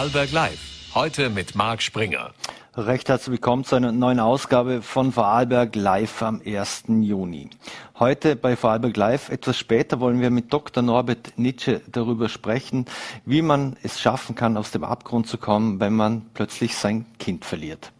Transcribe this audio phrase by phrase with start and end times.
[0.00, 0.94] Vorarlberg Live.
[0.94, 2.30] Heute mit Marc Springer.
[2.74, 6.84] Recht herzlich willkommen zu einer neuen Ausgabe von Vorarlberg Live am 1.
[6.88, 7.50] Juni.
[7.98, 10.82] Heute bei Vorarlberg Live, etwas später, wollen wir mit Dr.
[10.82, 12.86] Norbert Nitsche darüber sprechen,
[13.26, 17.44] wie man es schaffen kann, aus dem Abgrund zu kommen, wenn man plötzlich sein Kind
[17.44, 17.92] verliert.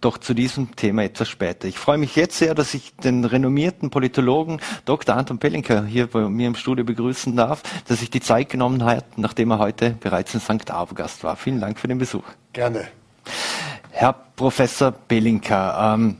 [0.00, 1.68] Doch zu diesem Thema etwas später.
[1.68, 5.16] Ich freue mich jetzt sehr, dass ich den renommierten Politologen Dr.
[5.16, 9.18] Anton Pellinker hier bei mir im Studio begrüßen darf, dass sich die Zeit genommen hat,
[9.18, 10.66] nachdem er heute bereits in St.
[10.94, 11.36] Gast war.
[11.36, 12.24] Vielen Dank für den Besuch.
[12.52, 12.88] Gerne.
[13.90, 16.16] Herr Professor Pelinka, ähm,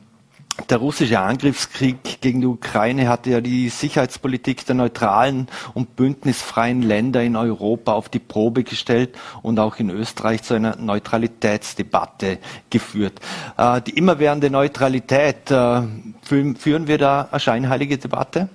[0.69, 7.23] der russische Angriffskrieg gegen die Ukraine hatte ja die Sicherheitspolitik der neutralen und bündnisfreien Länder
[7.23, 12.39] in Europa auf die Probe gestellt und auch in Österreich zu einer Neutralitätsdebatte
[12.69, 13.21] geführt.
[13.57, 15.83] Äh, die immerwährende Neutralität, äh,
[16.23, 18.49] führen wir da eine scheinheilige Debatte?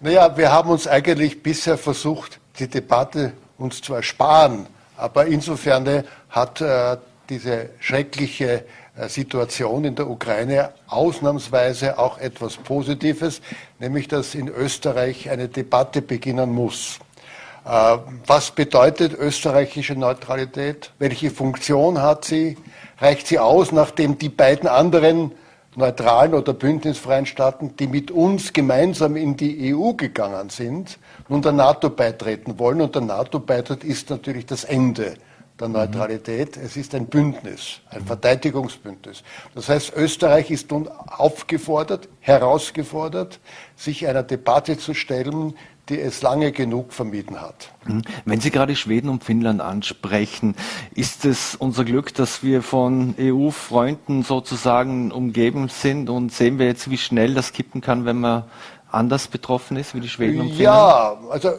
[0.00, 4.66] Naja, wir haben uns eigentlich bisher versucht, die Debatte uns zu ersparen.
[4.96, 6.96] Aber insofern hat äh,
[7.28, 8.64] diese schreckliche
[9.08, 13.40] Situation in der Ukraine ausnahmsweise auch etwas Positives,
[13.80, 17.00] nämlich dass in Österreich eine Debatte beginnen muss.
[17.64, 20.92] Äh, was bedeutet österreichische Neutralität?
[20.98, 22.56] Welche Funktion hat sie?
[22.98, 25.32] Reicht sie aus, nachdem die beiden anderen
[25.74, 30.98] neutralen oder bündnisfreien Staaten, die mit uns gemeinsam in die EU gegangen sind,
[31.28, 32.80] nun der NATO beitreten wollen?
[32.80, 35.16] Und der NATO-Beitritt ist natürlich das Ende
[35.60, 36.56] der Neutralität.
[36.56, 39.22] Es ist ein Bündnis, ein Verteidigungsbündnis.
[39.54, 43.38] Das heißt, Österreich ist nun aufgefordert, herausgefordert,
[43.76, 45.54] sich einer Debatte zu stellen,
[45.88, 47.70] die es lange genug vermieden hat.
[47.84, 48.02] Mhm.
[48.24, 50.56] Wenn Sie gerade Schweden und Finnland ansprechen,
[50.94, 56.90] ist es unser Glück, dass wir von EU-Freunden sozusagen umgeben sind und sehen wir jetzt,
[56.90, 58.44] wie schnell das kippen kann, wenn man
[58.90, 60.60] anders betroffen ist wie die Schweden und Finnland?
[60.60, 61.50] Ja, also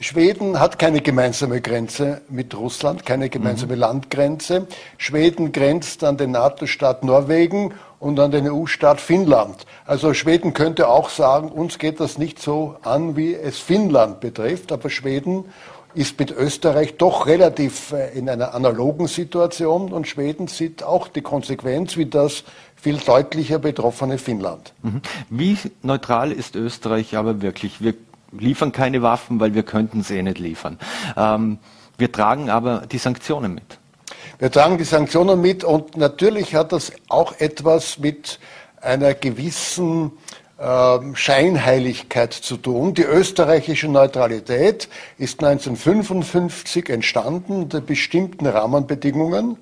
[0.00, 3.80] Schweden hat keine gemeinsame Grenze mit Russland, keine gemeinsame mhm.
[3.80, 4.68] Landgrenze.
[4.96, 9.66] Schweden grenzt an den NATO-Staat Norwegen und an den EU-Staat Finnland.
[9.86, 14.70] Also Schweden könnte auch sagen, uns geht das nicht so an, wie es Finnland betrifft,
[14.70, 15.46] aber Schweden
[15.94, 21.22] ist mit Österreich doch relativ äh, in einer analogen Situation und Schweden sieht auch die
[21.22, 22.44] Konsequenz wie das
[22.76, 24.74] viel deutlicher betroffene Finnland.
[24.82, 25.00] Mhm.
[25.28, 27.80] Wie neutral ist Österreich aber wirklich?
[27.80, 27.94] Wir
[28.32, 30.78] liefern keine Waffen, weil wir könnten sie eh nicht liefern.
[31.16, 31.58] Ähm,
[31.96, 33.78] wir tragen aber die Sanktionen mit.
[34.38, 38.38] Wir tragen die Sanktionen mit und natürlich hat das auch etwas mit
[38.80, 40.12] einer gewissen
[40.58, 42.94] äh, Scheinheiligkeit zu tun.
[42.94, 49.56] Die österreichische Neutralität ist 1955 entstanden unter bestimmten Rahmenbedingungen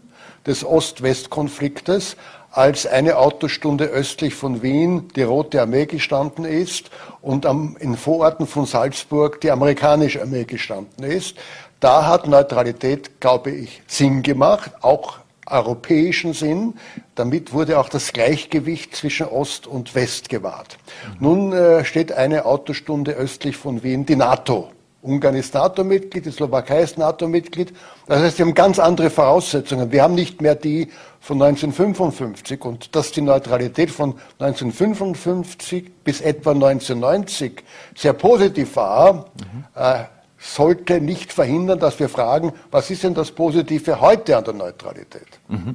[0.46, 2.16] des Ost-West-Konfliktes
[2.56, 6.90] als eine Autostunde östlich von Wien die Rote Armee gestanden ist
[7.20, 11.36] und am, in Vororten von Salzburg die amerikanische Armee gestanden ist.
[11.80, 16.74] Da hat Neutralität, glaube ich, Sinn gemacht, auch europäischen Sinn.
[17.14, 20.78] Damit wurde auch das Gleichgewicht zwischen Ost und West gewahrt.
[21.04, 21.16] Mhm.
[21.20, 24.70] Nun äh, steht eine Autostunde östlich von Wien die NATO.
[25.02, 27.72] Ungarn ist NATO-Mitglied, die Slowakei ist NATO-Mitglied.
[28.06, 29.92] Das heißt, wir haben ganz andere Voraussetzungen.
[29.92, 30.88] Wir haben nicht mehr die
[31.26, 37.64] von 1955 und dass die Neutralität von 1955 bis etwa 1990
[37.96, 39.64] sehr positiv war, mhm.
[39.74, 40.04] äh,
[40.38, 45.26] sollte nicht verhindern, dass wir fragen, was ist denn das Positive heute an der Neutralität?
[45.48, 45.74] Mhm.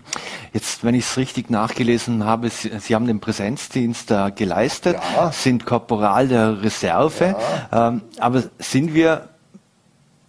[0.54, 5.34] Jetzt, wenn ich es richtig nachgelesen habe, Sie, Sie, haben den Präsenzdienst äh, geleistet, ja.
[5.34, 7.36] sind Korporal der Reserve,
[7.72, 7.90] ja.
[7.90, 9.31] ähm, aber sind wir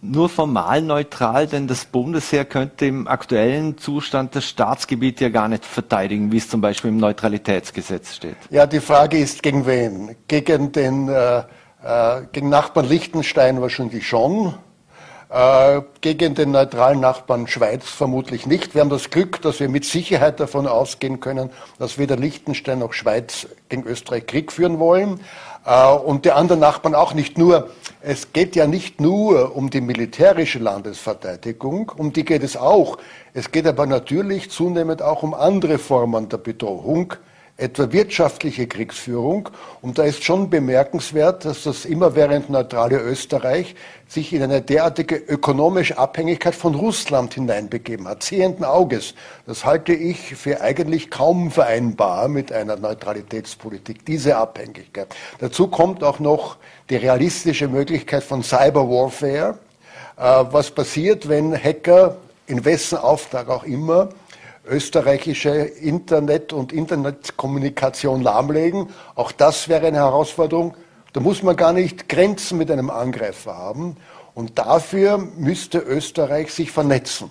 [0.03, 5.65] nur formal neutral, denn das Bundesheer könnte im aktuellen Zustand das Staatsgebiet ja gar nicht
[5.65, 8.37] verteidigen, wie es zum Beispiel im Neutralitätsgesetz steht.
[8.49, 10.15] Ja, die Frage ist, gegen wen?
[10.27, 11.43] Gegen den äh,
[11.83, 14.53] äh, gegen Nachbarn Liechtenstein wahrscheinlich schon.
[15.29, 18.73] Äh, gegen den neutralen Nachbarn Schweiz vermutlich nicht.
[18.73, 21.49] Wir haben das Glück, dass wir mit Sicherheit davon ausgehen können,
[21.79, 25.19] dass weder Liechtenstein noch Schweiz gegen Österreich Krieg führen wollen.
[25.65, 27.69] Äh, und die anderen Nachbarn auch nicht nur.
[28.01, 32.97] Es geht ja nicht nur um die militärische Landesverteidigung, um die geht es auch.
[33.33, 37.13] Es geht aber natürlich zunehmend auch um andere Formen der Bedrohung
[37.57, 39.49] etwa wirtschaftliche Kriegsführung.
[39.81, 43.75] Und da ist schon bemerkenswert, dass das immerwährend neutrale Österreich
[44.07, 49.13] sich in eine derartige ökonomische Abhängigkeit von Russland hineinbegeben hat, sehenden Auges.
[49.45, 55.15] Das halte ich für eigentlich kaum vereinbar mit einer Neutralitätspolitik, diese Abhängigkeit.
[55.39, 56.57] Dazu kommt auch noch
[56.89, 59.57] die realistische Möglichkeit von Cyberwarfare.
[60.17, 60.21] Äh,
[60.51, 62.17] was passiert, wenn Hacker
[62.47, 64.09] in wessen Auftrag auch immer
[64.65, 68.89] österreichische Internet- und Internetkommunikation lahmlegen.
[69.15, 70.75] Auch das wäre eine Herausforderung.
[71.11, 73.97] Da muss man gar nicht Grenzen mit einem Angreifer haben.
[74.33, 77.29] Und dafür müsste Österreich sich vernetzen.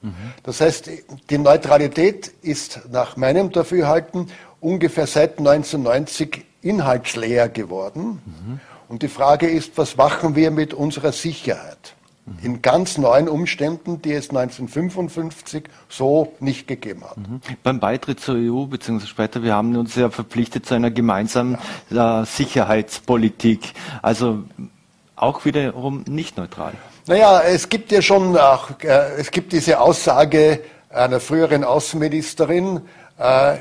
[0.00, 0.14] Mhm.
[0.44, 0.90] Das heißt,
[1.28, 4.30] die Neutralität ist nach meinem Dafürhalten
[4.60, 8.22] ungefähr seit 1990 inhaltsleer geworden.
[8.24, 8.60] Mhm.
[8.88, 11.94] Und die Frage ist, was machen wir mit unserer Sicherheit?
[12.42, 17.16] In ganz neuen Umständen, die es 1955 so nicht gegeben hat.
[17.16, 17.40] Mhm.
[17.62, 21.58] Beim Beitritt zur EU, beziehungsweise später, wir haben uns ja verpflichtet zu einer gemeinsamen
[21.90, 22.22] ja.
[22.22, 23.72] äh, Sicherheitspolitik.
[24.02, 24.44] Also
[25.16, 26.72] auch wiederum nicht neutral.
[27.06, 30.60] Naja, es gibt ja schon auch, äh, es gibt diese Aussage
[30.90, 32.82] einer früheren Außenministerin,
[33.18, 33.56] äh,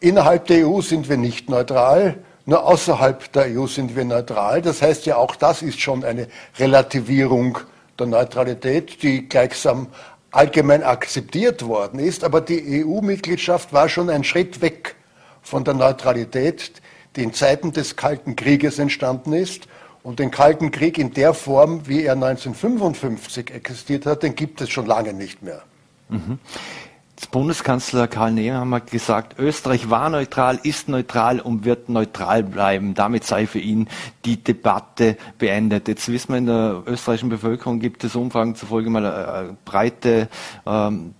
[0.00, 4.62] innerhalb der EU sind wir nicht neutral, nur außerhalb der EU sind wir neutral.
[4.62, 6.26] Das heißt ja, auch das ist schon eine
[6.58, 7.58] Relativierung
[7.98, 9.88] der Neutralität, die gleichsam
[10.30, 12.24] allgemein akzeptiert worden ist.
[12.24, 14.96] Aber die EU-Mitgliedschaft war schon ein Schritt weg
[15.42, 16.72] von der Neutralität,
[17.16, 19.68] die in Zeiten des Kalten Krieges entstanden ist
[20.02, 24.70] und den Kalten Krieg in der Form, wie er 1955 existiert hat, den gibt es
[24.70, 25.62] schon lange nicht mehr.
[26.08, 26.38] Mhm.
[27.26, 32.94] Bundeskanzler Karl Nehammer hat gesagt, Österreich war neutral, ist neutral und wird neutral bleiben.
[32.94, 33.88] Damit sei für ihn
[34.24, 35.88] die Debatte beendet.
[35.88, 40.28] Jetzt wissen wir, in der österreichischen Bevölkerung gibt es Umfragen zufolge mal eine äh, breite,
[40.66, 41.14] ähm,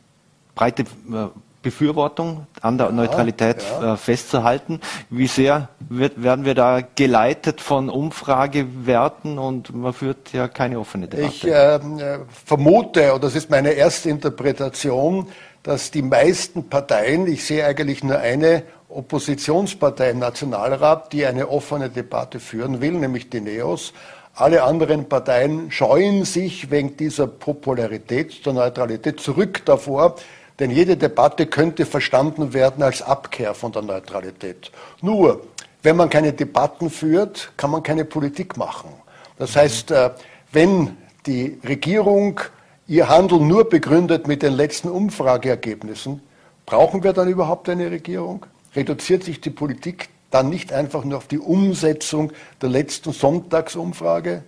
[0.55, 1.29] breite äh,
[1.63, 3.95] Befürwortung an der ja, Neutralität ja.
[3.95, 4.81] Äh, festzuhalten.
[5.11, 11.07] Wie sehr wird, werden wir da geleitet von Umfragewerten und man führt ja keine offene
[11.07, 11.33] Debatte?
[11.33, 15.29] Ich äh, vermute, und das ist meine erste Interpretation,
[15.63, 21.89] dass die meisten Parteien, ich sehe eigentlich nur eine Oppositionspartei im Nationalrat, die eine offene
[21.89, 23.93] Debatte führen will, nämlich die NEOS,
[24.35, 30.17] alle anderen Parteien scheuen sich wegen dieser Popularität der Neutralität zurück davor,
[30.59, 34.71] denn jede Debatte könnte verstanden werden als Abkehr von der Neutralität.
[35.03, 35.43] Nur,
[35.83, 38.91] wenn man keine Debatten führt, kann man keine Politik machen.
[39.39, 40.11] Das heißt, äh,
[40.53, 42.41] wenn die Regierung
[42.87, 46.21] ihr Handeln nur begründet mit den letzten Umfrageergebnissen,
[46.67, 48.47] brauchen wir dann überhaupt eine Regierung?
[48.75, 54.43] Reduziert sich die Politik dann nicht einfach nur auf die Umsetzung der letzten Sonntagsumfrage?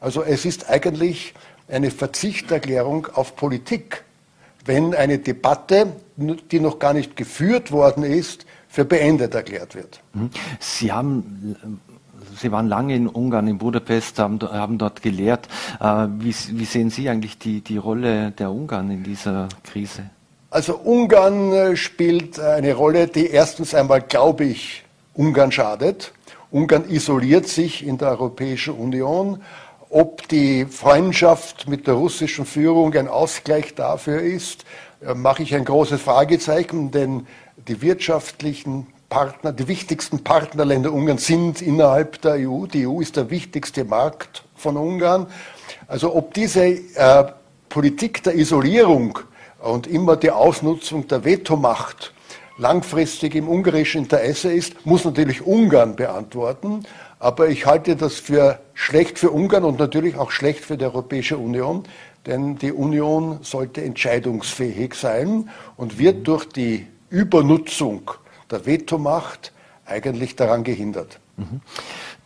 [0.00, 1.34] Also es ist eigentlich
[1.68, 4.04] eine Verzichterklärung auf Politik
[4.64, 10.00] wenn eine Debatte, die noch gar nicht geführt worden ist, für beendet erklärt wird.
[10.12, 10.30] Mhm.
[10.60, 11.80] Sie haben
[12.40, 15.46] Sie waren lange in Ungarn, in Budapest, haben, haben dort gelehrt.
[15.78, 20.04] Äh, wie, wie, sehen Sie eigentlich die, die Rolle der Ungarn in dieser Krise?
[20.48, 26.14] Also Ungarn äh, spielt eine Rolle, die erstens einmal, glaube ich, Ungarn schadet.
[26.50, 29.42] Ungarn isoliert sich in der Europäischen Union.
[29.90, 34.64] Ob die Freundschaft mit der russischen Führung ein Ausgleich dafür ist,
[35.06, 37.26] äh, mache ich ein großes Fragezeichen, denn
[37.68, 42.66] die wirtschaftlichen Partner, die wichtigsten Partnerländer Ungarns sind innerhalb der EU.
[42.66, 45.26] Die EU ist der wichtigste Markt von Ungarn.
[45.88, 47.24] Also ob diese äh,
[47.68, 49.18] Politik der Isolierung
[49.58, 52.14] und immer die Ausnutzung der Vetomacht
[52.56, 56.84] langfristig im ungarischen Interesse ist, muss natürlich Ungarn beantworten.
[57.18, 61.36] Aber ich halte das für schlecht für Ungarn und natürlich auch schlecht für die Europäische
[61.36, 61.82] Union,
[62.26, 68.12] denn die Union sollte entscheidungsfähig sein und wird durch die Übernutzung
[68.50, 69.52] der Vetomacht
[69.86, 71.18] eigentlich daran gehindert.
[71.36, 71.60] Mhm.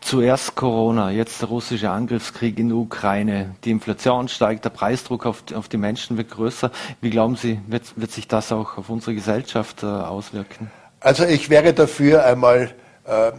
[0.00, 3.54] Zuerst Corona, jetzt der russische Angriffskrieg in der Ukraine.
[3.64, 6.70] Die Inflation steigt, der Preisdruck auf, auf die Menschen wird größer.
[7.00, 10.70] Wie glauben Sie, wird, wird sich das auch auf unsere Gesellschaft äh, auswirken?
[11.00, 13.32] Also ich wäre dafür einmal äh,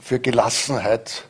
[0.00, 1.24] für Gelassenheit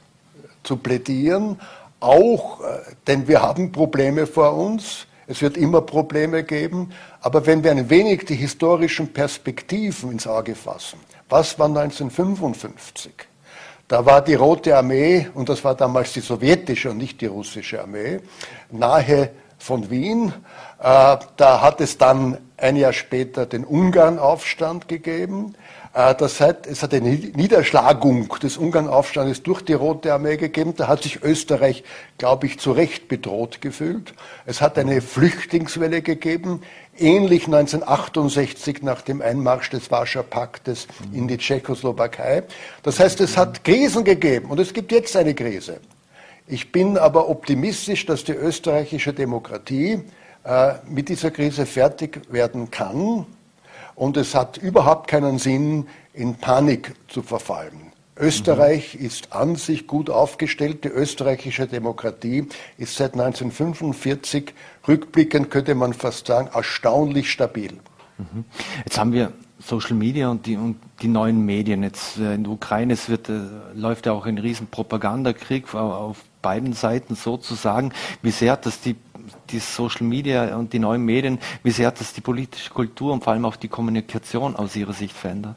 [0.62, 1.60] zu plädieren,
[2.00, 5.06] auch, äh, denn wir haben Probleme vor uns.
[5.28, 6.90] Es wird immer Probleme geben.
[7.20, 13.12] Aber wenn wir ein wenig die historischen Perspektiven ins Auge fassen, was war 1955?
[13.86, 17.80] Da war die Rote Armee, und das war damals die sowjetische und nicht die russische
[17.80, 18.20] Armee,
[18.70, 20.32] nahe von Wien.
[20.78, 25.54] Äh, da hat es dann ein Jahr später den Ungarnaufstand gegeben.
[25.94, 30.74] Äh, das hat, es hat eine Niederschlagung des Ungarnaufstandes durch die Rote Armee gegeben.
[30.76, 31.84] Da hat sich Österreich,
[32.18, 34.14] glaube ich, zu Recht bedroht gefühlt.
[34.46, 36.62] Es hat eine Flüchtlingswelle gegeben,
[36.96, 42.44] ähnlich 1968 nach dem Einmarsch des Warschauer Paktes in die Tschechoslowakei.
[42.82, 45.80] Das heißt, es hat Krisen gegeben und es gibt jetzt eine Krise.
[46.46, 50.00] Ich bin aber optimistisch, dass die österreichische Demokratie
[50.44, 53.26] äh, mit dieser Krise fertig werden kann.
[53.98, 57.92] Und es hat überhaupt keinen Sinn, in Panik zu verfallen.
[58.16, 59.06] Österreich mhm.
[59.06, 60.84] ist an sich gut aufgestellt.
[60.84, 64.54] Die österreichische Demokratie ist seit 1945,
[64.86, 67.72] rückblickend könnte man fast sagen, erstaunlich stabil.
[68.18, 68.44] Mhm.
[68.84, 71.82] Jetzt haben wir Social Media und die, und die neuen Medien.
[71.82, 73.40] Jetzt äh, in der Ukraine es wird, äh,
[73.74, 77.92] läuft ja auch ein riesen Propagandakrieg auf beiden Seiten sozusagen.
[78.22, 78.94] Wie sehr hat das die
[79.50, 83.24] die Social Media und die neuen Medien, wie sehr hat das die politische Kultur und
[83.24, 85.56] vor allem auch die Kommunikation aus Ihrer Sicht verändert?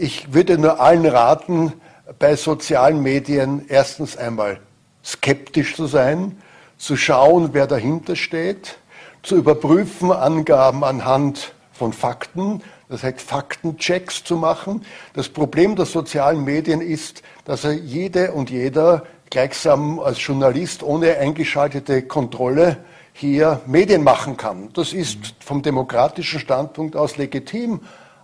[0.00, 1.72] Ich würde nur allen raten,
[2.18, 4.60] bei sozialen Medien erstens einmal
[5.04, 6.36] skeptisch zu sein,
[6.78, 8.78] zu schauen, wer dahinter steht,
[9.22, 14.84] zu überprüfen Angaben anhand von Fakten, das heißt Faktenchecks zu machen.
[15.14, 21.16] Das Problem der sozialen Medien ist, dass er jede und jeder gleichsam als Journalist ohne
[21.16, 22.78] eingeschaltete Kontrolle
[23.18, 24.68] hier Medien machen kann.
[24.74, 27.80] Das ist vom demokratischen Standpunkt aus legitim,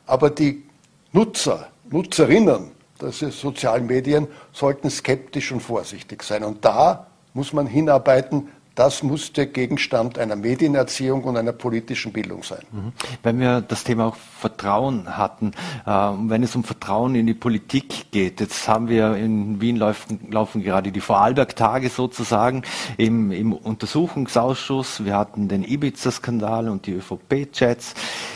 [0.07, 0.65] aber die
[1.13, 6.45] Nutzer, Nutzerinnen der sozialen Medien sollten skeptisch und vorsichtig sein.
[6.45, 12.43] Und da muss man hinarbeiten, das muss der Gegenstand einer Medienerziehung und einer politischen Bildung
[12.43, 12.63] sein.
[12.71, 12.93] Mhm.
[13.23, 15.53] Wenn wir das Thema auch Vertrauen hatten,
[15.87, 20.29] äh, wenn es um Vertrauen in die Politik geht, jetzt haben wir in Wien laufen,
[20.31, 22.63] laufen gerade die Vorarlberg-Tage sozusagen
[22.97, 25.05] im, im, Untersuchungsausschuss.
[25.05, 27.95] Wir hatten den Ibiza-Skandal und die ÖVP-Chats.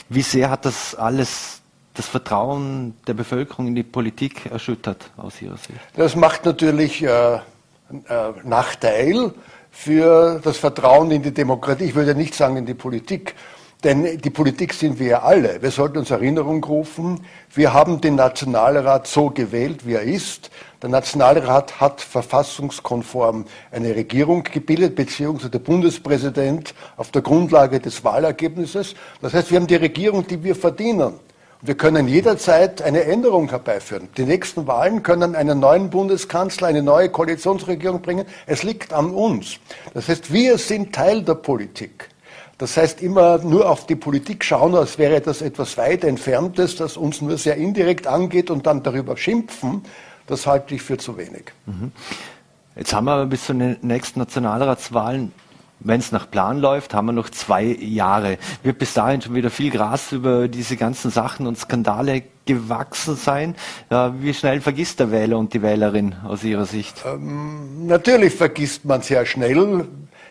[0.09, 1.63] Wie sehr hat das alles
[1.95, 5.81] das Vertrauen der Bevölkerung in die Politik erschüttert aus Ihrer Sicht?
[5.95, 7.41] Das macht natürlich äh, äh,
[8.45, 9.33] Nachteil
[9.77, 11.85] für das Vertrauen in die Demokratie.
[11.85, 13.35] Ich würde nicht sagen in die Politik,
[13.85, 15.61] denn die Politik sind wir ja alle.
[15.61, 17.21] Wir sollten uns Erinnerung rufen,
[17.55, 20.51] wir haben den Nationalrat so gewählt, wie er ist.
[20.81, 28.95] Der Nationalrat hat verfassungskonform eine Regierung gebildet, beziehungsweise der Bundespräsident auf der Grundlage des Wahlergebnisses.
[29.21, 31.21] Das heißt, wir haben die Regierung, die wir verdienen.
[31.63, 34.09] Wir können jederzeit eine Änderung herbeiführen.
[34.17, 38.27] Die nächsten Wahlen können einen neuen Bundeskanzler, eine neue Koalitionsregierung bringen.
[38.47, 39.59] Es liegt an uns.
[39.95, 42.11] Das heißt, wir sind Teil der Politik.
[42.59, 46.97] Das heißt, immer nur auf die Politik schauen, als wäre das etwas weit Entferntes, das
[46.97, 49.83] uns nur sehr indirekt angeht und dann darüber schimpfen,
[50.27, 51.53] das halte ich für zu wenig.
[51.67, 51.93] Mhm.
[52.75, 55.33] Jetzt haben wir bis zu den nächsten Nationalratswahlen
[55.81, 58.39] wenn es nach Plan läuft, haben wir noch zwei Jahre.
[58.63, 63.55] Wird bis dahin schon wieder viel Gras über diese ganzen Sachen und Skandale gewachsen sein?
[64.21, 67.05] Wie schnell vergisst der Wähler und die Wählerin aus Ihrer Sicht?
[67.07, 69.87] Ähm, natürlich vergisst man sehr schnell.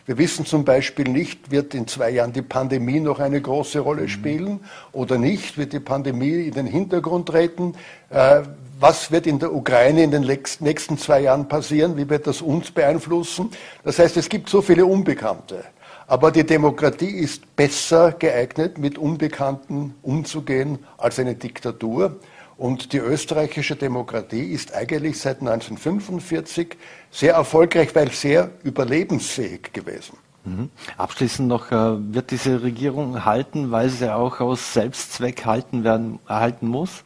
[0.06, 4.04] Wir wissen zum Beispiel nicht, wird in zwei Jahren die Pandemie noch eine große Rolle
[4.04, 4.08] mhm.
[4.10, 4.60] spielen
[4.92, 5.58] oder nicht?
[5.58, 7.74] Wird die Pandemie in den Hintergrund treten?
[8.12, 8.42] Äh,
[8.80, 10.22] was wird in der Ukraine in den
[10.60, 13.50] nächsten zwei Jahren passieren, wie wird das uns beeinflussen.
[13.84, 15.64] Das heißt, es gibt so viele Unbekannte.
[16.08, 22.18] Aber die Demokratie ist besser geeignet, mit Unbekannten umzugehen als eine Diktatur.
[22.58, 26.78] Und die österreichische Demokratie ist eigentlich seit 1945
[27.12, 30.18] sehr erfolgreich, weil sehr überlebensfähig gewesen.
[30.46, 30.70] Mhm.
[30.98, 36.68] Abschließend noch, äh, wird diese Regierung halten, weil sie auch aus Selbstzweck halten werden, erhalten
[36.68, 37.04] muss?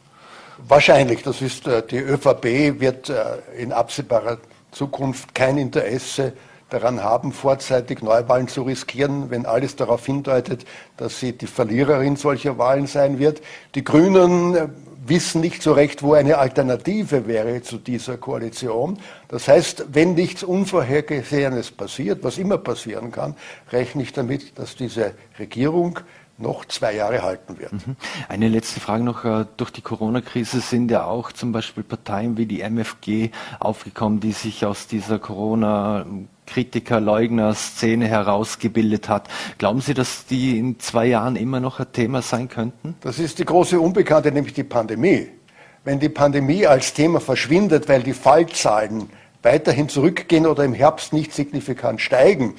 [0.68, 4.38] Wahrscheinlich, das ist äh, die ÖVP wird äh, in absehbarer
[4.70, 6.34] Zukunft kein Interesse
[6.68, 10.64] daran haben, vorzeitig Neuwahlen zu riskieren, wenn alles darauf hindeutet,
[10.96, 13.40] dass sie die Verliererin solcher Wahlen sein wird.
[13.74, 14.70] Die Grünen
[15.10, 18.98] wissen nicht so recht, wo eine Alternative wäre zu dieser Koalition.
[19.28, 23.36] Das heißt, wenn nichts Unvorhergesehenes passiert, was immer passieren kann,
[23.70, 26.00] rechne ich damit, dass diese Regierung
[26.40, 27.72] noch zwei Jahre halten wird.
[27.72, 27.96] Mhm.
[28.28, 29.24] Eine letzte Frage noch.
[29.24, 34.32] Äh, durch die Corona-Krise sind ja auch zum Beispiel Parteien wie die MFG aufgekommen, die
[34.32, 36.06] sich aus dieser Corona
[36.46, 39.28] Kritiker, Leugner, Szene herausgebildet hat.
[39.58, 42.96] Glauben Sie, dass die in zwei Jahren immer noch ein Thema sein könnten?
[43.00, 45.28] Das ist die große Unbekannte, nämlich die Pandemie.
[45.84, 49.08] Wenn die Pandemie als Thema verschwindet, weil die Fallzahlen
[49.42, 52.54] weiterhin zurückgehen oder im Herbst nicht signifikant steigen,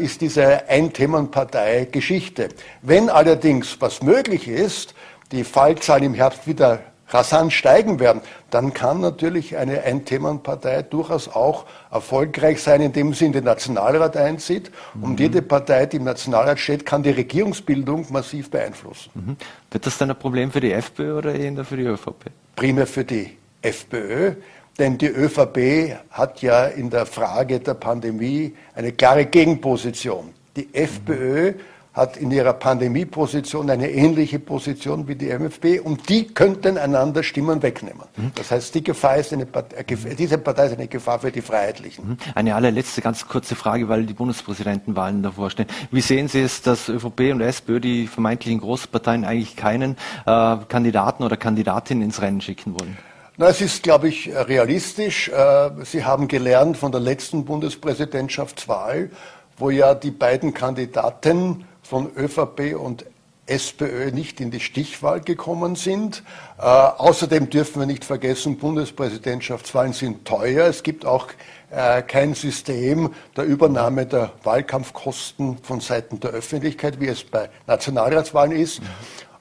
[0.00, 2.48] ist diese Ein-Themen-Partei Geschichte.
[2.82, 4.94] Wenn allerdings, was möglich ist,
[5.32, 6.80] die Fallzahlen im Herbst wieder
[7.12, 13.32] rasant steigen werden, dann kann natürlich eine Ein-Themen-Partei durchaus auch erfolgreich sein, indem sie in
[13.32, 14.70] den Nationalrat einzieht.
[14.94, 15.02] Mhm.
[15.02, 19.10] Und jede Partei, die im Nationalrat steht, kann die Regierungsbildung massiv beeinflussen.
[19.14, 19.36] Mhm.
[19.70, 22.26] Wird das dann ein Problem für die FPÖ oder eher für die ÖVP?
[22.56, 24.34] Primär für die FPÖ.
[24.80, 30.30] Denn die ÖVP hat ja in der Frage der Pandemie eine klare Gegenposition.
[30.56, 31.52] Die FPÖ
[31.92, 37.62] hat in ihrer Pandemieposition eine ähnliche Position wie die MFP und die könnten einander Stimmen
[37.62, 38.04] wegnehmen.
[38.16, 38.32] Mhm.
[38.36, 42.10] Das heißt, die Gefahr ist eine, äh, diese Partei ist eine Gefahr für die Freiheitlichen.
[42.10, 42.16] Mhm.
[42.34, 45.66] Eine allerletzte ganz kurze Frage, weil die Bundespräsidentenwahlen davor stehen.
[45.90, 51.22] Wie sehen Sie es, dass ÖVP und SPÖ, die vermeintlichen Großparteien, eigentlich keinen äh, Kandidaten
[51.22, 52.96] oder Kandidatin ins Rennen schicken wollen?
[53.40, 55.30] Na, es ist, glaube ich, realistisch.
[55.30, 59.08] Äh, Sie haben gelernt von der letzten Bundespräsidentschaftswahl,
[59.56, 63.06] wo ja die beiden Kandidaten von ÖVP und
[63.46, 66.22] SPÖ nicht in die Stichwahl gekommen sind.
[66.58, 70.66] Äh, außerdem dürfen wir nicht vergessen, Bundespräsidentschaftswahlen sind teuer.
[70.66, 71.28] Es gibt auch
[71.70, 78.52] äh, kein System der Übernahme der Wahlkampfkosten von Seiten der Öffentlichkeit, wie es bei Nationalratswahlen
[78.52, 78.82] ist.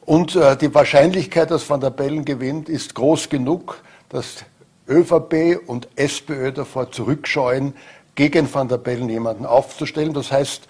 [0.05, 4.43] Und äh, die Wahrscheinlichkeit, dass Van der Bellen gewinnt, ist groß genug, dass
[4.87, 7.73] ÖVP und SPÖ davor zurückscheuen,
[8.15, 10.13] gegen Van der Bellen jemanden aufzustellen.
[10.13, 10.67] Das heißt,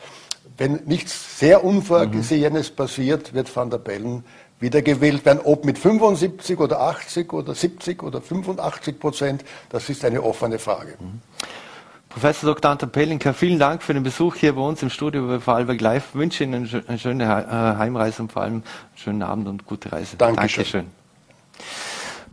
[0.58, 2.76] wenn nichts sehr Unvorgesehenes mhm.
[2.76, 4.24] passiert, wird Van der Bellen
[4.60, 5.40] wiedergewählt werden.
[5.44, 10.96] Ob mit 75 oder 80 oder 70 oder 85 Prozent, das ist eine offene Frage.
[11.00, 11.22] Mhm.
[12.10, 12.72] Professor Dr.
[12.72, 16.06] Anton Pelinka, vielen Dank für den Besuch hier bei uns im Studio bei Vorarlberg Live.
[16.10, 18.64] Ich wünsche Ihnen eine schöne äh, Heimreise und vor allem einen
[18.96, 20.18] schönen Abend und gute Reise.
[20.18, 20.64] Dankeschön.
[20.64, 20.86] Dankeschön.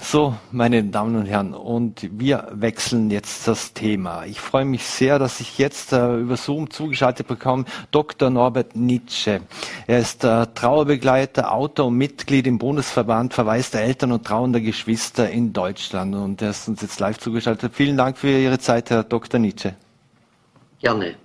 [0.02, 4.24] So, meine Damen und Herren, und wir wechseln jetzt das Thema.
[4.26, 8.30] Ich freue mich sehr, dass ich jetzt äh, über Zoom zugeschaltet bekomme Dr.
[8.30, 9.40] Norbert Nitsche.
[9.86, 15.52] Er ist äh, Trauerbegleiter, Autor und Mitglied im Bundesverband verwaister Eltern und trauender Geschwister in
[15.52, 16.14] Deutschland.
[16.14, 17.72] Und er ist uns jetzt live zugeschaltet.
[17.74, 19.40] Vielen Dank für Ihre Zeit, Herr Dr.
[19.40, 19.74] Nitsche.
[20.80, 21.16] Gerne.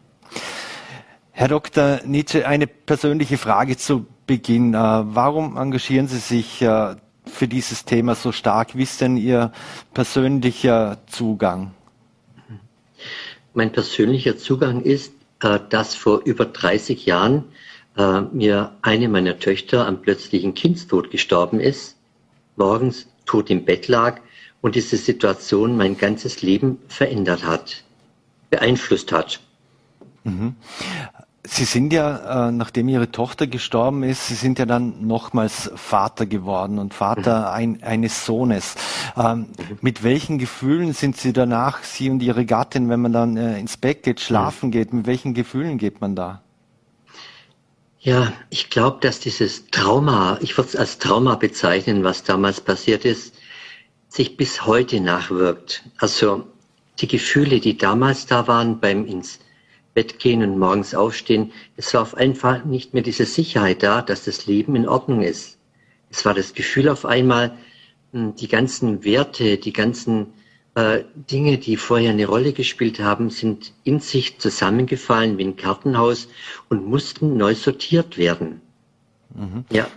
[1.34, 2.00] Herr Dr.
[2.06, 4.74] Nitsche, eine persönliche Frage zu Beginn.
[4.74, 6.96] Äh, warum engagieren Sie sich äh,
[7.32, 8.76] für dieses Thema so stark?
[8.76, 9.52] Wie ist denn Ihr
[9.94, 11.72] persönlicher Zugang?
[13.54, 17.46] Mein persönlicher Zugang ist, äh, dass vor über 30 Jahren
[17.98, 21.98] äh, mir eine meiner Töchter am plötzlichen Kindstod gestorben ist,
[22.56, 24.22] morgens tot im Bett lag
[24.62, 27.84] und diese Situation mein ganzes Leben verändert hat,
[28.50, 29.40] beeinflusst hat.
[30.24, 30.56] Mhm.
[31.44, 36.28] Sie sind ja, äh, nachdem Ihre Tochter gestorben ist, Sie sind ja dann nochmals Vater
[36.28, 37.80] geworden und Vater mhm.
[37.80, 38.76] ein, eines Sohnes.
[39.18, 39.48] Ähm, mhm.
[39.82, 43.78] Mit welchen Gefühlen sind Sie danach, Sie und Ihre Gattin, wenn man dann äh, ins
[43.78, 44.72] Bett geht, schlafen mhm.
[44.72, 46.44] geht, mit welchen Gefühlen geht man da?
[48.00, 53.04] Ja, ich glaube, dass dieses Trauma, ich würde es als Trauma bezeichnen, was damals passiert
[53.04, 53.36] ist,
[54.10, 55.84] sich bis heute nachwirkt.
[55.98, 56.48] Also
[57.00, 59.40] die Gefühle, die damals da waren beim ins
[59.94, 64.26] Bett gehen und morgens aufstehen, es war auf einfach nicht mehr diese Sicherheit da, dass
[64.26, 65.58] das Leben in Ordnung ist.
[66.10, 67.58] Es war das Gefühl auf einmal,
[68.14, 70.28] hm, die ganzen Werte, die ganzen
[70.76, 76.30] äh, Dinge, die vorher eine Rolle gespielt haben, sind in sich zusammengefallen wie ein Kartenhaus
[76.70, 78.62] und mussten neu sortiert werden.
[79.36, 79.66] Mhm.
[79.72, 79.88] Ja.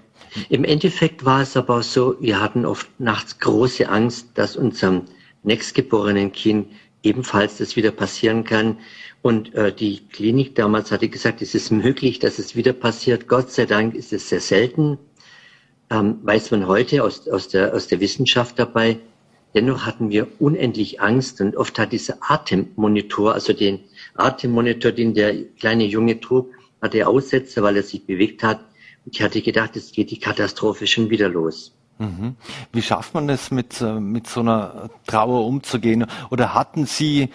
[0.49, 5.03] Im Endeffekt war es aber so, wir hatten oft nachts große Angst, dass unserem
[5.45, 6.73] nächstgeborenen Kind
[7.05, 8.79] ebenfalls das wieder passieren kann.
[9.23, 13.29] Und äh, die Klinik damals hatte gesagt, es ist möglich, dass es wieder passiert.
[13.29, 14.99] Gott sei Dank ist es sehr selten.
[15.91, 18.99] Ähm, weiß man heute aus, aus, der, aus der Wissenschaft dabei.
[19.55, 23.81] Dennoch hatten wir unendlich Angst und oft hat dieser Atemmonitor, also den
[24.15, 26.51] Atemmonitor, den der kleine Junge trug,
[26.83, 28.61] hatte Aussätze, weil er sich bewegt hat.
[29.05, 31.74] Und ich hatte gedacht, es geht die Katastrophe schon wieder los.
[31.99, 32.37] Mhm.
[32.73, 36.07] Wie schafft man es, mit, äh, mit so einer Trauer umzugehen?
[36.31, 37.31] Oder hatten Sie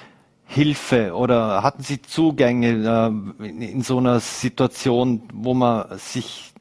[0.45, 6.53] Hilfe oder hatten Sie Zugänge äh, in so einer Situation, wo man sich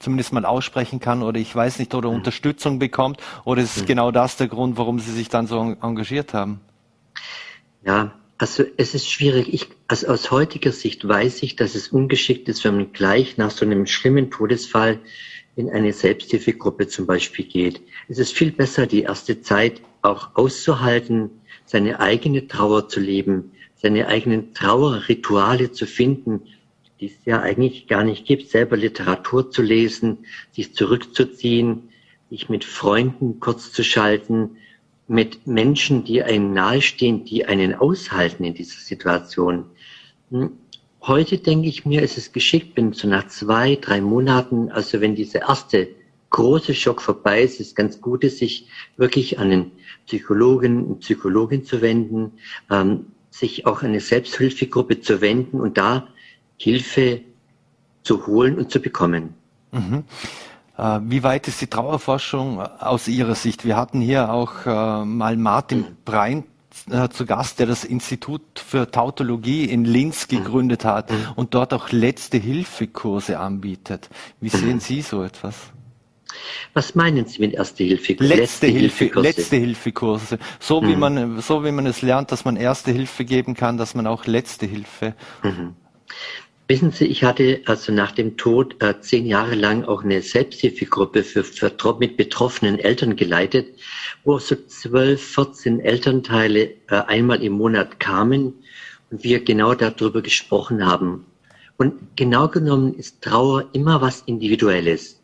[0.00, 2.16] zumindest mal aussprechen kann oder ich weiß nicht, oder mhm.
[2.16, 3.22] Unterstützung bekommt?
[3.44, 3.86] Oder ist mhm.
[3.86, 6.60] genau das der Grund, warum Sie sich dann so engagiert haben?
[7.84, 9.54] Ja, also es ist schwierig.
[9.54, 13.52] Ich, also aus heutiger Sicht weiß ich, dass es ungeschickt ist, wenn man gleich nach
[13.52, 14.98] so einem schlimmen Todesfall
[15.56, 17.82] in eine Selbsthilfegruppe zum Beispiel geht.
[18.08, 21.30] Es ist viel besser, die erste Zeit auch auszuhalten,
[21.66, 26.42] seine eigene Trauer zu leben, seine eigenen Trauerrituale zu finden,
[27.00, 30.18] die es ja eigentlich gar nicht gibt, selber Literatur zu lesen,
[30.52, 31.88] sich zurückzuziehen,
[32.30, 34.56] sich mit Freunden kurz zu schalten,
[35.08, 39.66] mit Menschen, die einem nahestehen, die einen aushalten in dieser Situation.
[41.02, 45.16] Heute denke ich mir, ist es geschickt, bin so nach zwei, drei Monaten, also wenn
[45.16, 45.88] dieser erste
[46.30, 49.72] große Schock vorbei ist, ist ganz gut, sich wirklich an den
[50.06, 52.32] Psychologen, Psychologin zu wenden,
[52.70, 56.06] ähm, sich auch an eine Selbsthilfegruppe zu wenden und da
[56.56, 57.22] Hilfe
[58.04, 59.34] zu holen und zu bekommen.
[59.72, 60.04] Mhm.
[60.78, 63.64] Äh, wie weit ist die Trauerforschung aus Ihrer Sicht?
[63.64, 65.96] Wir hatten hier auch äh, mal Martin mhm.
[66.04, 66.44] Brein
[66.90, 70.36] äh, zu Gast, der das Institut für Tautologie in Linz mhm.
[70.36, 71.16] gegründet hat mhm.
[71.36, 74.08] und dort auch letzte Hilfekurse anbietet.
[74.40, 74.80] Wie sehen mhm.
[74.80, 75.56] Sie so etwas?
[76.74, 78.14] Was meinen Sie mit Erste Hilfe?
[78.14, 79.28] Letzte, letzte Hilfe, Hilfekurse.
[79.28, 80.38] letzte Hilfekurse.
[80.60, 81.00] So wie mhm.
[81.00, 84.26] man, so wie man es lernt, dass man Erste Hilfe geben kann, dass man auch
[84.26, 85.14] Letzte Hilfe.
[86.72, 91.22] Wissen Sie, ich hatte also nach dem Tod äh, zehn Jahre lang auch eine Selbsthilfegruppe
[91.22, 93.78] für, für mit betroffenen Eltern geleitet,
[94.24, 98.54] wo so zwölf, vierzehn Elternteile äh, einmal im Monat kamen
[99.10, 101.26] und wir genau darüber gesprochen haben
[101.76, 105.20] Und genau genommen ist Trauer immer was Individuelles.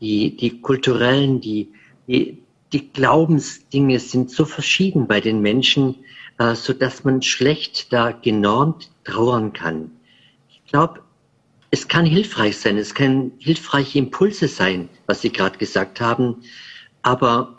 [0.00, 1.68] Die, die kulturellen, die,
[2.08, 5.94] die, die Glaubensdinge sind so verschieden bei den Menschen,
[6.38, 9.92] äh, so dass man schlecht da genormt trauern kann.
[10.68, 11.00] Ich glaube,
[11.70, 16.42] es kann hilfreich sein, es kann hilfreiche Impulse sein, was Sie gerade gesagt haben,
[17.00, 17.56] aber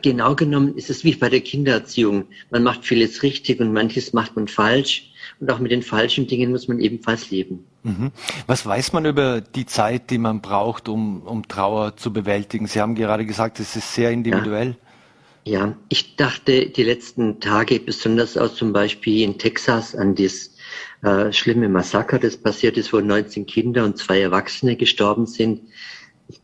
[0.00, 2.24] genau genommen ist es wie bei der Kindererziehung.
[2.50, 5.12] Man macht vieles richtig und manches macht man falsch.
[5.38, 7.66] Und auch mit den falschen Dingen muss man ebenfalls leben.
[7.82, 8.10] Mhm.
[8.46, 12.66] Was weiß man über die Zeit, die man braucht, um, um Trauer zu bewältigen?
[12.66, 14.76] Sie haben gerade gesagt, es ist sehr individuell.
[15.44, 15.58] Ja.
[15.60, 20.55] ja, ich dachte die letzten Tage besonders auch zum Beispiel in Texas an das
[21.06, 25.60] äh, schlimme Massaker, das passiert ist, wo 19 Kinder und zwei Erwachsene gestorben sind.
[26.28, 26.40] Ich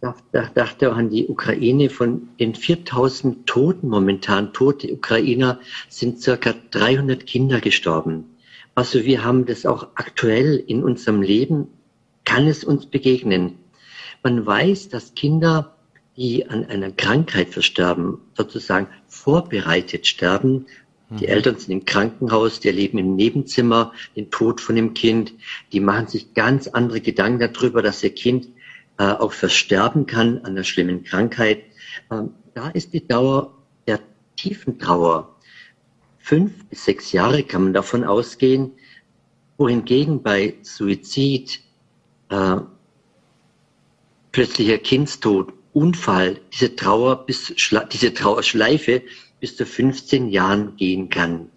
[0.54, 1.90] dachte auch an die Ukraine.
[1.90, 8.36] Von den 4000 Toten, momentan tote Ukrainer, sind circa 300 Kinder gestorben.
[8.76, 11.66] Also wir haben das auch aktuell in unserem Leben,
[12.24, 13.58] kann es uns begegnen.
[14.22, 15.76] Man weiß, dass Kinder,
[16.16, 20.66] die an einer Krankheit versterben, sozusagen vorbereitet sterben.
[21.18, 21.28] Die.
[21.28, 25.34] Eltern sind im Krankenhaus, die erleben im Nebenzimmer den Tod von dem Kind.
[25.72, 28.48] Die machen sich ganz andere Gedanken darüber, dass ihr Kind
[28.98, 31.64] äh, auch versterben kann an einer schlimmen Krankheit.
[32.10, 33.54] Ähm, da ist die Dauer
[33.86, 34.00] der
[34.36, 35.36] tiefen Trauer.
[36.18, 38.72] Fünf bis sechs Jahre kann man davon ausgehen,
[39.58, 41.60] wohingegen bei Suizid,
[42.28, 42.56] äh,
[44.30, 47.52] plötzlicher Kindstod, Unfall, diese Trauer bis,
[47.92, 49.02] diese Trauerschleife
[49.42, 51.50] bis zu 15 Jahren gehen kann.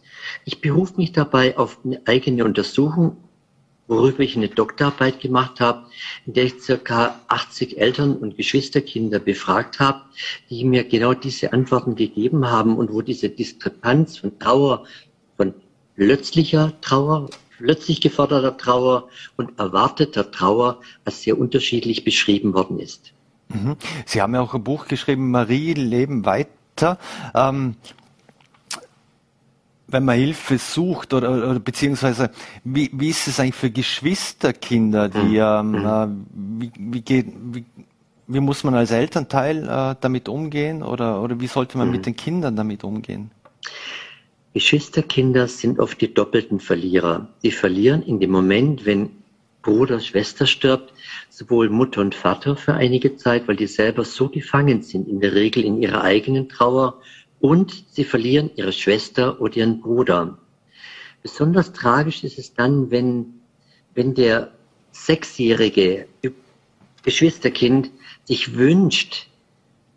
[0.44, 3.16] Ich berufe mich dabei auf eine eigene Untersuchung
[3.88, 5.86] worüber ich eine Doktorarbeit gemacht habe,
[6.26, 10.02] in der ich circa 80 Eltern und Geschwisterkinder befragt habe,
[10.50, 14.86] die mir genau diese Antworten gegeben haben und wo diese Diskrepanz von Trauer,
[15.38, 15.54] von
[15.96, 23.14] plötzlicher Trauer, plötzlich geforderter Trauer und erwarteter Trauer als sehr unterschiedlich beschrieben worden ist.
[23.50, 23.78] Mhm.
[24.06, 26.26] Sie haben ja auch ein Buch geschrieben, Marie, Leben
[26.76, 26.98] weiter.
[27.34, 27.76] Ähm,
[29.88, 32.32] wenn man Hilfe sucht oder, oder beziehungsweise
[32.64, 35.76] wie, wie ist es eigentlich für Geschwisterkinder, die mhm.
[35.76, 36.08] ähm, äh,
[36.60, 37.66] wie, wie geht wie,
[38.28, 41.94] wie muss man als Elternteil äh, damit umgehen oder, oder wie sollte man mhm.
[41.94, 43.30] mit den Kindern damit umgehen?
[44.54, 47.28] Geschwisterkinder sind oft die doppelten Verlierer.
[47.44, 49.12] Die verlieren in dem Moment, wenn
[49.66, 50.94] Bruder, Schwester stirbt,
[51.30, 55.34] sowohl Mutter und Vater für einige Zeit, weil die selber so gefangen sind, in der
[55.34, 57.02] Regel in ihrer eigenen Trauer
[57.40, 60.38] und sie verlieren ihre Schwester oder ihren Bruder.
[61.24, 63.42] Besonders tragisch ist es dann, wenn,
[63.96, 64.52] wenn der
[64.92, 66.06] sechsjährige
[67.02, 67.90] Geschwisterkind
[68.24, 69.28] sich wünscht,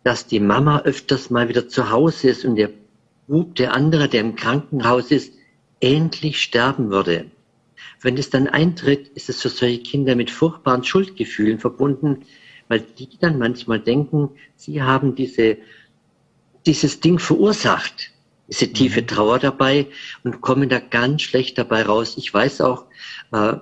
[0.03, 2.71] dass die Mama öfters mal wieder zu Hause ist und der
[3.27, 5.31] Bub, der andere, der im Krankenhaus ist,
[5.79, 7.29] endlich sterben würde.
[8.01, 12.25] Wenn es dann eintritt, ist es für solche Kinder mit furchtbaren Schuldgefühlen verbunden,
[12.67, 15.57] weil die dann manchmal denken, sie haben diese
[16.65, 18.11] dieses Ding verursacht,
[18.47, 19.07] diese tiefe mhm.
[19.07, 19.87] Trauer dabei
[20.23, 22.15] und kommen da ganz schlecht dabei raus.
[22.17, 22.85] Ich weiß auch,
[23.31, 23.55] äh,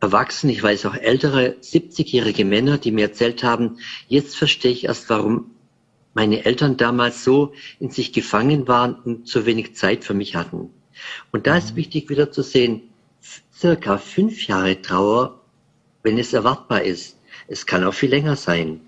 [0.00, 5.10] Erwachsene, ich weiß auch ältere, 70-jährige Männer, die mir erzählt haben, jetzt verstehe ich erst,
[5.10, 5.50] warum
[6.14, 10.70] meine Eltern damals so in sich gefangen waren und so wenig Zeit für mich hatten.
[11.32, 11.76] Und da ist mhm.
[11.76, 12.82] wichtig wieder zu sehen,
[13.60, 15.38] circa fünf Jahre Trauer,
[16.02, 17.18] wenn es erwartbar ist.
[17.46, 18.80] Es kann auch viel länger sein.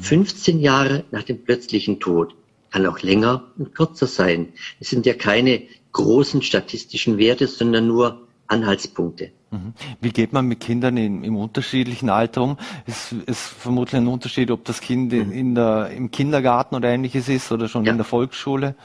[0.00, 0.62] 15 mhm.
[0.62, 2.34] Jahre nach dem plötzlichen Tod
[2.70, 4.52] kann auch länger und kürzer sein.
[4.80, 9.32] Es sind ja keine großen statistischen Werte, sondern nur Anhaltspunkte.
[9.50, 9.74] Mhm.
[10.00, 12.56] Wie geht man mit Kindern in, im unterschiedlichen Alter um?
[12.86, 15.32] Es ist vermutlich ein Unterschied, ob das Kind in, mhm.
[15.32, 17.90] in der, im Kindergarten oder ähnliches ist oder schon ja.
[17.90, 18.76] in der Volksschule.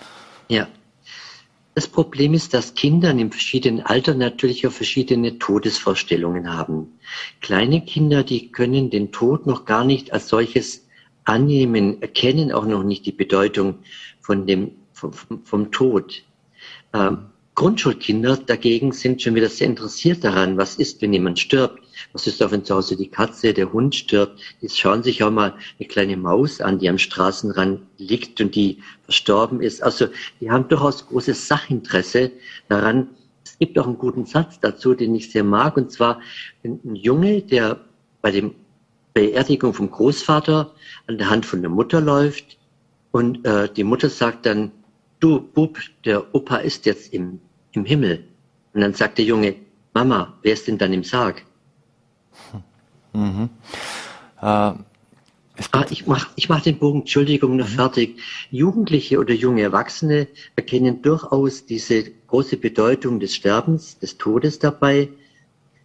[0.49, 0.67] Ja.
[1.77, 6.97] Das Problem ist, dass Kinder in verschiedenen Altern natürlich auch verschiedene Todesvorstellungen haben.
[7.39, 10.87] Kleine Kinder, die können den Tod noch gar nicht als solches
[11.23, 13.75] annehmen, erkennen auch noch nicht die Bedeutung
[14.19, 15.11] von dem, vom,
[15.43, 16.23] vom Tod.
[16.95, 21.86] Ähm, Grundschulkinder dagegen sind schon wieder sehr interessiert daran, was ist, wenn jemand stirbt.
[22.13, 24.39] Was ist, wenn zu Hause die Katze, der Hund stirbt?
[24.61, 28.81] Die schauen sich auch mal eine kleine Maus an, die am Straßenrand liegt und die
[29.03, 29.83] verstorben ist.
[29.83, 30.07] Also
[30.39, 32.31] die haben durchaus großes Sachinteresse
[32.69, 33.09] daran.
[33.45, 36.21] Es gibt auch einen guten Satz dazu, den ich sehr mag, und zwar
[36.63, 37.79] ein Junge, der
[38.21, 38.55] bei dem
[39.13, 40.71] Beerdigung vom Großvater
[41.07, 42.57] an der Hand von der Mutter läuft
[43.11, 44.71] und äh, die Mutter sagt dann,
[45.19, 47.39] du Bub, der Opa ist jetzt im,
[47.71, 48.27] im Himmel.
[48.73, 49.55] Und dann sagt der Junge,
[49.93, 51.43] Mama, wer ist denn dann im Sarg?
[53.13, 53.49] Mhm.
[54.41, 57.73] Äh, ah, ich mache ich mach den Bogen, Entschuldigung, noch mhm.
[57.73, 58.19] fertig.
[58.51, 65.09] Jugendliche oder junge Erwachsene erkennen durchaus diese große Bedeutung des Sterbens, des Todes dabei.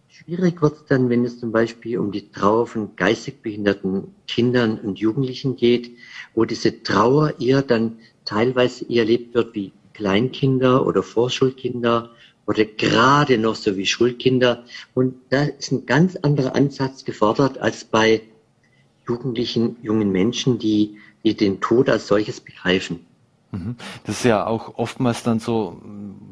[0.09, 4.77] Schwierig wird es dann, wenn es zum Beispiel um die Trauer von geistig behinderten Kindern
[4.77, 5.91] und Jugendlichen geht,
[6.35, 12.11] wo diese Trauer eher dann teilweise erlebt wird wie Kleinkinder oder Vorschulkinder
[12.45, 14.63] oder gerade noch so wie Schulkinder.
[14.93, 18.21] Und da ist ein ganz anderer Ansatz gefordert als bei
[19.07, 23.05] jugendlichen, jungen Menschen, die, die den Tod als solches begreifen.
[23.51, 23.75] Mhm.
[24.05, 25.81] Das ist ja auch oftmals dann so,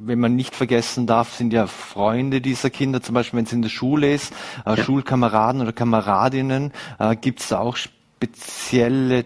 [0.03, 3.61] wenn man nicht vergessen darf, sind ja Freunde dieser Kinder, zum Beispiel wenn es in
[3.61, 4.33] der Schule ist,
[4.65, 4.83] äh, ja.
[4.83, 9.25] Schulkameraden oder Kameradinnen, äh, gibt es da auch spezielle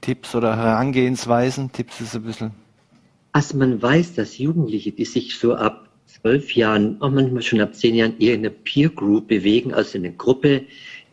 [0.00, 1.72] Tipps oder Herangehensweisen?
[1.72, 2.63] Tipps ist ein bisschen.
[3.34, 7.74] Also man weiß, dass Jugendliche, die sich so ab zwölf Jahren, auch manchmal schon ab
[7.74, 10.66] zehn Jahren eher in einer Peer Group bewegen, also in einer Gruppe, in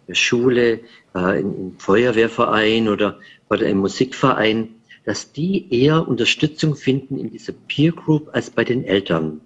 [0.08, 0.82] der Schule,
[1.16, 3.18] äh, im Feuerwehrverein oder,
[3.50, 4.70] oder im Musikverein,
[5.04, 9.42] dass die eher Unterstützung finden in dieser Peer Group als bei den Eltern.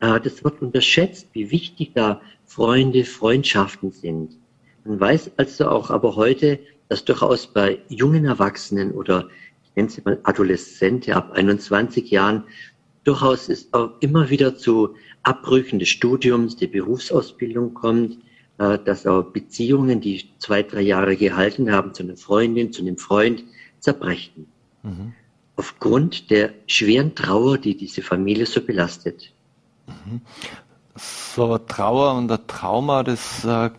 [0.00, 4.32] Äh, das wird unterschätzt, wie wichtig da Freunde, Freundschaften sind.
[4.84, 6.58] Man weiß also auch aber heute,
[6.90, 9.30] dass durchaus bei jungen Erwachsenen oder
[9.72, 12.44] ich nenne sie mal Adoleszente ab 21 Jahren
[13.04, 18.18] durchaus es auch immer wieder zu Abbrüchen des Studiums, der Berufsausbildung kommt,
[18.58, 22.98] äh, dass auch Beziehungen, die zwei, drei Jahre gehalten haben, zu einer Freundin, zu einem
[22.98, 23.44] Freund,
[23.80, 24.46] zerbrechen.
[24.82, 25.14] Mhm.
[25.56, 29.32] Aufgrund der schweren Trauer, die diese Familie so belastet.
[29.86, 30.20] Mhm.
[30.96, 33.70] So Trauer und ein Trauma, das äh,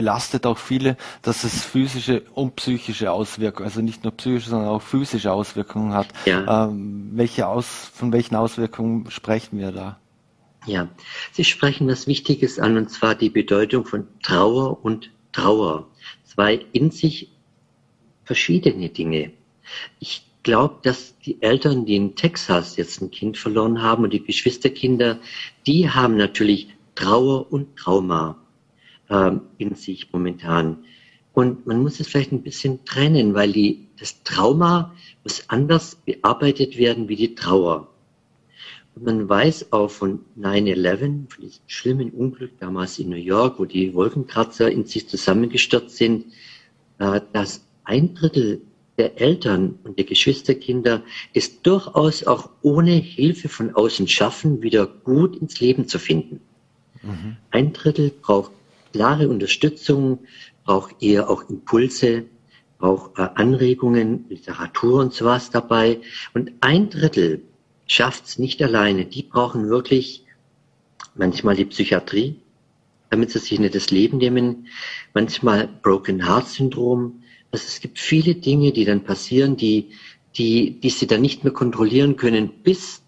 [0.00, 4.80] belastet auch viele, dass es physische und psychische Auswirkungen, also nicht nur psychische, sondern auch
[4.80, 6.08] physische Auswirkungen hat.
[6.24, 6.64] Ja.
[6.64, 9.98] Ähm, welche aus, von welchen Auswirkungen sprechen wir da?
[10.64, 10.88] Ja,
[11.32, 15.86] Sie sprechen was Wichtiges an, und zwar die Bedeutung von Trauer und Trauer.
[16.24, 17.30] Zwei in sich
[18.24, 19.32] verschiedene Dinge.
[19.98, 24.24] Ich glaube, dass die Eltern, die in Texas jetzt ein Kind verloren haben und die
[24.24, 25.18] Geschwisterkinder,
[25.66, 28.38] die haben natürlich Trauer und Trauma
[29.10, 30.84] äh, in sich momentan.
[31.32, 36.76] Und man muss es vielleicht ein bisschen trennen, weil die, das Trauma muss anders bearbeitet
[36.76, 37.88] werden wie die Trauer.
[38.94, 43.64] Und man weiß auch von 9-11, von diesem schlimmen Unglück damals in New York, wo
[43.64, 46.26] die Wolkenkratzer in sich zusammengestürzt sind,
[46.98, 48.62] äh, dass ein Drittel
[48.98, 55.36] der Eltern und der Geschwisterkinder es durchaus auch ohne Hilfe von außen schaffen, wieder gut
[55.36, 56.40] ins Leben zu finden.
[57.02, 57.36] Mhm.
[57.50, 58.52] Ein Drittel braucht
[58.92, 60.20] klare Unterstützung,
[60.64, 62.24] braucht eher auch Impulse,
[62.78, 66.00] braucht äh, Anregungen, Literatur und sowas dabei.
[66.34, 67.42] Und ein Drittel
[67.86, 69.04] schafft es nicht alleine.
[69.04, 70.24] Die brauchen wirklich
[71.14, 72.36] manchmal die Psychiatrie,
[73.10, 74.68] damit sie sich nicht das Leben nehmen,
[75.12, 77.22] manchmal Broken Heart Syndrom,
[77.52, 79.90] also es gibt viele Dinge, die dann passieren, die,
[80.36, 83.02] die, die sie dann nicht mehr kontrollieren können, bis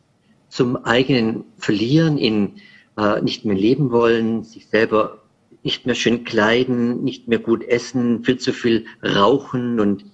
[0.48, 2.56] zum eigenen Verlieren in
[2.96, 5.21] äh, nicht mehr leben wollen, sich selber
[5.62, 10.04] nicht mehr schön kleiden, nicht mehr gut essen, viel zu viel rauchen und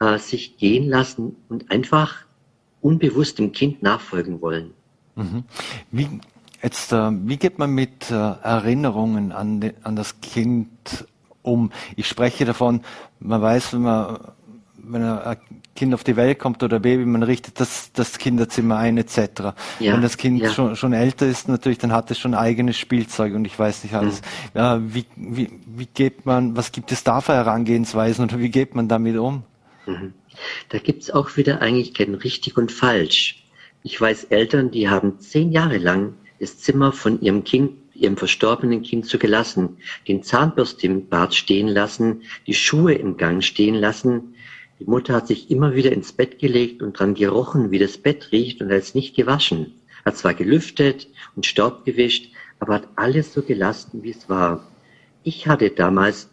[0.00, 2.24] äh, sich gehen lassen und einfach
[2.80, 4.72] unbewusst dem Kind nachfolgen wollen.
[5.14, 5.44] Mhm.
[5.90, 6.08] Wie,
[6.62, 11.06] jetzt, äh, wie geht man mit äh, Erinnerungen an, de, an das Kind
[11.42, 11.70] um.
[11.96, 12.82] Ich spreche davon,
[13.20, 14.18] man weiß, wenn man
[14.88, 15.36] wenn ein
[15.74, 19.18] Kind auf die Welt kommt oder ein Baby, man richtet das, das Kinderzimmer ein etc.
[19.80, 20.50] Ja, wenn das Kind ja.
[20.50, 23.94] schon, schon älter ist, natürlich, dann hat es schon eigenes Spielzeug und ich weiß nicht
[23.94, 24.20] alles.
[24.20, 24.24] Mhm.
[24.54, 28.74] Ja, wie, wie, wie geht man, was gibt es da für Herangehensweisen und wie geht
[28.74, 29.42] man damit um?
[29.86, 30.12] Mhm.
[30.68, 33.44] Da gibt's auch wieder eigentlich kein richtig und falsch.
[33.82, 38.82] Ich weiß Eltern, die haben zehn Jahre lang das Zimmer von ihrem Kind ihrem verstorbenen
[38.82, 44.34] Kind zu gelassen, den Zahnbürste im Bad stehen lassen, die Schuhe im Gang stehen lassen.
[44.78, 48.30] Die Mutter hat sich immer wieder ins Bett gelegt und dran gerochen, wie das Bett
[48.30, 49.80] riecht und als nicht gewaschen.
[50.04, 54.66] Hat zwar gelüftet und Staub gewischt, aber hat alles so gelassen, wie es war.
[55.22, 56.28] Ich hatte damals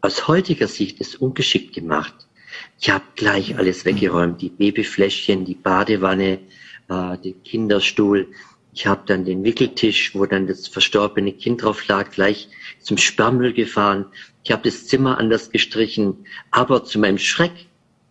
[0.00, 2.26] aus heutiger Sicht es ungeschickt gemacht.
[2.80, 6.38] Ich habe gleich alles weggeräumt, die Babyfläschchen, die Badewanne,
[6.88, 8.28] äh, den Kinderstuhl.
[8.72, 12.48] Ich habe dann den Wickeltisch, wo dann das verstorbene Kind drauf lag, gleich
[12.80, 14.06] zum Sperrmüll gefahren.
[14.42, 17.52] Ich habe das Zimmer anders gestrichen, aber zu meinem Schreck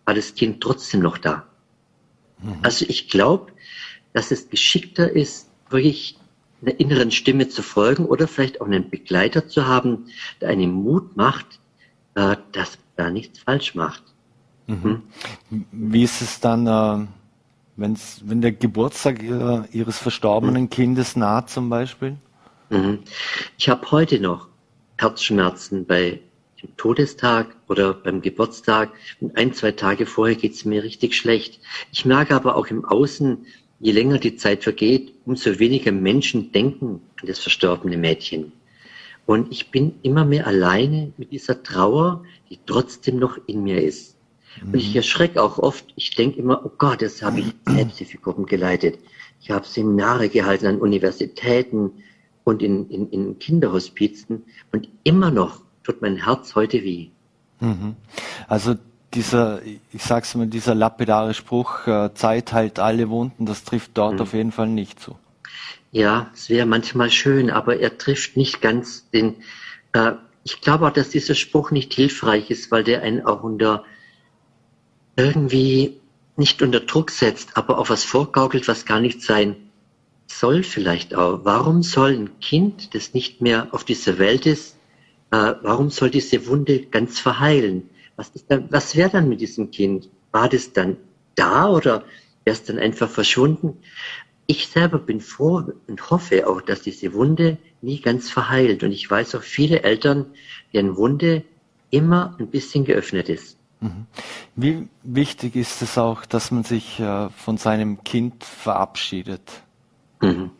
[0.04, 1.46] war das Kind trotzdem noch da.
[2.42, 2.58] Mhm.
[2.62, 3.52] Also ich glaube,
[4.12, 6.18] dass es geschickter ist, wirklich
[6.62, 10.06] einer inneren Stimme zu folgen oder vielleicht auch einen Begleiter zu haben,
[10.40, 11.58] der einen Mut macht,
[12.14, 14.02] äh, dass man da nichts falsch macht.
[14.66, 15.02] Mhm.
[15.50, 15.64] Hm?
[15.72, 16.66] Wie ist es dann?
[16.66, 17.06] Äh
[17.76, 22.16] Wenn's, wenn der Geburtstag ihrer, Ihres verstorbenen Kindes naht zum Beispiel?
[22.70, 23.00] Mhm.
[23.58, 24.48] Ich habe heute noch
[24.96, 26.20] Herzschmerzen bei
[26.64, 31.60] dem Todestag oder beim Geburtstag und ein, zwei Tage vorher geht es mir richtig schlecht.
[31.92, 33.46] Ich merke aber auch im Außen,
[33.80, 38.52] je länger die Zeit vergeht, umso weniger Menschen denken an das verstorbene Mädchen.
[39.26, 44.16] Und ich bin immer mehr alleine mit dieser Trauer, die trotzdem noch in mir ist.
[44.62, 44.96] Und ich mhm.
[44.96, 45.84] erschrecke auch oft.
[45.96, 48.98] Ich denke immer, oh Gott, das habe ich Selbsthilfegruppen geleitet.
[49.40, 51.90] Ich habe Seminare gehalten an Universitäten
[52.44, 54.44] und in, in, in Kinderhospizen.
[54.72, 57.08] Und immer noch tut mein Herz heute weh.
[57.60, 57.94] Mhm.
[58.48, 58.74] Also
[59.14, 64.14] dieser, ich sag's mal, dieser lapidare Spruch, äh, Zeit heilt alle Wunden, das trifft dort
[64.14, 64.20] mhm.
[64.20, 65.16] auf jeden Fall nicht zu.
[65.92, 69.36] Ja, es wäre manchmal schön, aber er trifft nicht ganz den.
[69.92, 73.84] Äh, ich glaube auch, dass dieser Spruch nicht hilfreich ist, weil der einen auch unter
[75.16, 76.00] irgendwie
[76.36, 79.54] nicht unter Druck setzt, aber auch was vorgaukelt, was gar nicht sein
[80.26, 81.44] soll vielleicht auch.
[81.44, 84.76] Warum soll ein Kind, das nicht mehr auf dieser Welt ist,
[85.34, 87.90] äh, warum soll diese Wunde ganz verheilen?
[88.16, 90.08] Was, ist dann, was wäre dann mit diesem Kind?
[90.30, 90.96] War das dann
[91.34, 92.04] da oder
[92.44, 93.78] wäre es dann einfach verschwunden?
[94.46, 98.84] Ich selber bin froh und hoffe auch, dass diese Wunde nie ganz verheilt.
[98.84, 100.26] Und ich weiß auch viele Eltern,
[100.72, 101.42] deren Wunde
[101.90, 103.56] immer ein bisschen geöffnet ist.
[103.80, 104.06] Mhm.
[104.54, 109.62] Wie wichtig ist es auch, dass man sich äh, von seinem Kind verabschiedet?
[110.20, 110.50] Mhm.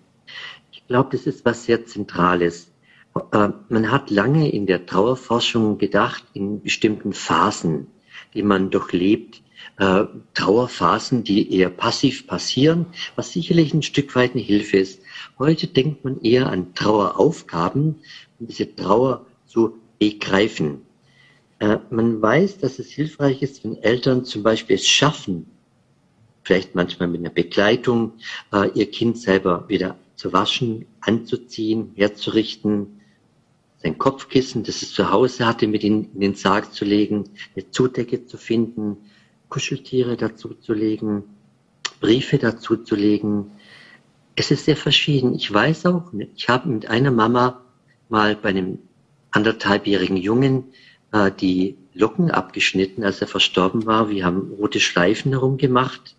[0.72, 2.73] Ich glaube, das ist was sehr Zentrales.
[3.14, 7.86] Äh, man hat lange in der Trauerforschung gedacht, in bestimmten Phasen,
[8.34, 9.42] die man durchlebt,
[9.78, 15.00] äh, Trauerphasen, die eher passiv passieren, was sicherlich ein Stück weit eine Hilfe ist.
[15.38, 17.96] Heute denkt man eher an Traueraufgaben,
[18.38, 20.82] um diese Trauer zu begreifen.
[21.60, 25.46] Äh, man weiß, dass es hilfreich ist, wenn Eltern zum Beispiel es schaffen,
[26.42, 28.12] vielleicht manchmal mit einer Begleitung,
[28.74, 32.93] ihr Kind selber wieder zu waschen, anzuziehen, herzurichten,
[33.84, 37.70] sein Kopfkissen, das es zu Hause hatte, mit in, in den Sarg zu legen, eine
[37.70, 38.96] Zudecke zu finden,
[39.50, 41.24] Kuscheltiere dazuzulegen,
[42.00, 43.50] Briefe dazuzulegen.
[44.36, 45.34] Es ist sehr verschieden.
[45.34, 47.60] Ich weiß auch, ich habe mit einer Mama
[48.08, 48.78] mal bei einem
[49.32, 50.64] anderthalbjährigen Jungen
[51.12, 54.08] äh, die Locken abgeschnitten, als er verstorben war.
[54.08, 56.16] Wir haben rote Schleifen herumgemacht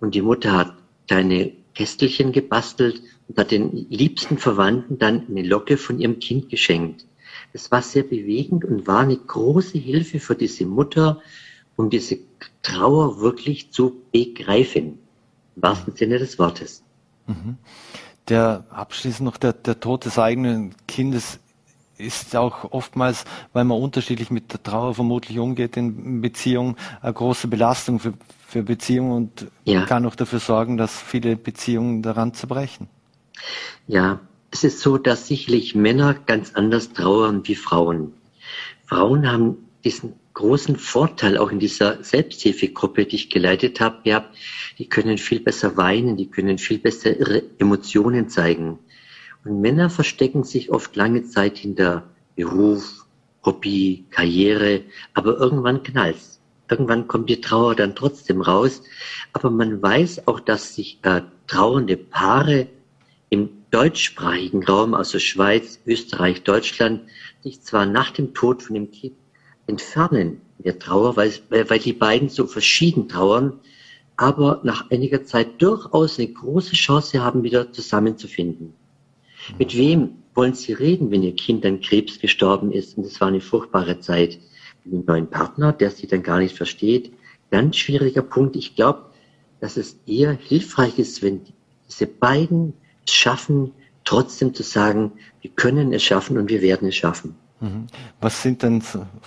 [0.00, 0.74] und die Mutter hat
[1.06, 7.04] kleine Kästelchen gebastelt und hat den liebsten Verwandten dann eine Locke von ihrem Kind geschenkt.
[7.52, 11.20] Das war sehr bewegend und war eine große Hilfe für diese Mutter,
[11.76, 12.18] um diese
[12.62, 14.98] Trauer wirklich zu begreifen.
[15.56, 16.82] Im wahrsten Sinne des Wortes.
[17.26, 17.56] Mhm.
[18.28, 21.40] Der abschließend noch der, der Tod des eigenen Kindes
[21.96, 27.48] ist auch oftmals, weil man unterschiedlich mit der Trauer vermutlich umgeht in Beziehungen, eine große
[27.48, 28.14] Belastung für,
[28.46, 29.84] für Beziehungen und ja.
[29.84, 32.88] kann auch dafür sorgen, dass viele Beziehungen daran zerbrechen.
[33.86, 34.20] Ja,
[34.50, 38.14] es ist so, dass sicherlich Männer ganz anders trauern wie Frauen.
[38.86, 44.36] Frauen haben diesen großen Vorteil auch in dieser Selbsthilfegruppe, die ich geleitet habe, gehabt.
[44.78, 48.78] Die können viel besser weinen, die können viel besser ihre Emotionen zeigen.
[49.44, 52.04] Und Männer verstecken sich oft lange Zeit hinter
[52.36, 53.04] Beruf,
[53.44, 54.82] Hobby, Karriere,
[55.14, 56.40] aber irgendwann knallt's.
[56.70, 58.82] Irgendwann kommt die Trauer dann trotzdem raus.
[59.32, 62.68] Aber man weiß auch, dass sich äh, trauernde Paare
[63.30, 67.02] im deutschsprachigen Raum, also Schweiz, Österreich, Deutschland,
[67.42, 69.14] sich zwar nach dem Tod von dem Kind
[69.66, 73.60] entfernen der Trauer, weil, weil die beiden so verschieden trauern,
[74.16, 78.72] aber nach einiger Zeit durchaus eine große Chance haben, wieder zusammenzufinden.
[79.58, 83.28] Mit wem wollen Sie reden, wenn Ihr Kind an Krebs gestorben ist und es war
[83.28, 84.38] eine furchtbare Zeit?
[84.84, 87.12] Mit einem neuen Partner, der Sie dann gar nicht versteht?
[87.50, 88.56] Ganz schwieriger Punkt.
[88.56, 89.06] Ich glaube,
[89.60, 91.42] dass es eher hilfreich ist, wenn
[91.88, 92.74] diese beiden
[93.10, 93.72] schaffen,
[94.04, 97.36] trotzdem zu sagen, wir können es schaffen und wir werden es schaffen.
[97.60, 97.86] Mhm.
[98.20, 98.82] Was sind denn,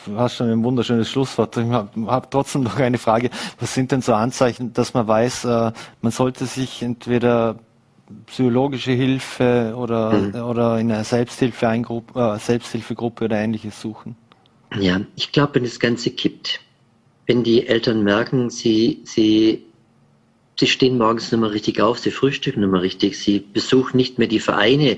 [0.06, 3.91] du hast schon ein wunderschönes Schlusswort, ich habe hab trotzdem noch eine Frage, was sind
[3.91, 7.60] denn so Anzeichen, dass man weiß, äh, man sollte sich entweder
[8.28, 10.36] psychologische Hilfe oder, mhm.
[10.36, 14.15] oder in einer Selbsthilfe äh, Selbsthilfegruppe oder ähnliches suchen?
[14.80, 16.62] Ja, ich glaube, wenn das Ganze kippt,
[17.28, 19.65] wenn die Eltern merken, sie, sie,
[20.60, 24.18] sie stehen morgens nicht mehr richtig auf, sie frühstücken nicht mehr richtig, sie besuchen nicht
[24.18, 24.98] mehr die Vereine,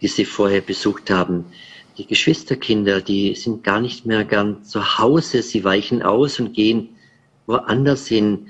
[0.00, 1.44] die sie vorher besucht haben,
[1.98, 6.90] die Geschwisterkinder, die sind gar nicht mehr gern zu Hause, sie weichen aus und gehen
[7.46, 8.48] woanders hin.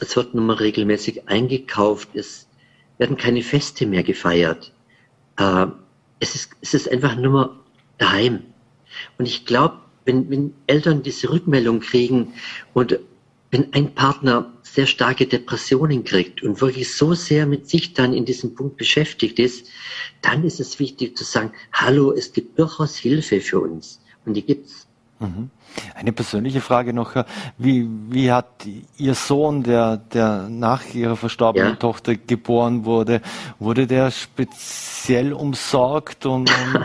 [0.00, 2.48] Es wird nur mal regelmäßig eingekauft, es
[2.98, 4.72] werden keine Feste mehr gefeiert.
[5.36, 5.66] Äh,
[6.20, 7.50] es, ist, es ist einfach nur mal
[7.98, 8.42] daheim.
[9.18, 12.34] Und ich glaube, wenn, wenn Eltern diese Rückmeldung kriegen
[12.72, 12.98] und
[13.50, 18.24] wenn ein Partner sehr starke Depressionen kriegt und wirklich so sehr mit sich dann in
[18.24, 19.68] diesem Punkt beschäftigt ist,
[20.20, 24.00] dann ist es wichtig zu sagen, hallo, es gibt durchaus Hilfe für uns.
[24.26, 24.88] Und die gibt's.
[25.20, 25.50] Mhm.
[25.94, 27.14] Eine persönliche Frage noch.
[27.56, 28.66] Wie, wie hat
[28.96, 31.76] Ihr Sohn, der, der nach Ihrer verstorbenen ja.
[31.76, 33.20] Tochter geboren wurde,
[33.58, 36.84] wurde der speziell umsorgt und, und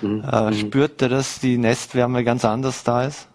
[0.02, 0.22] Mhm.
[0.22, 3.26] Äh, spürt er, dass die Nestwärme ganz anders da ist?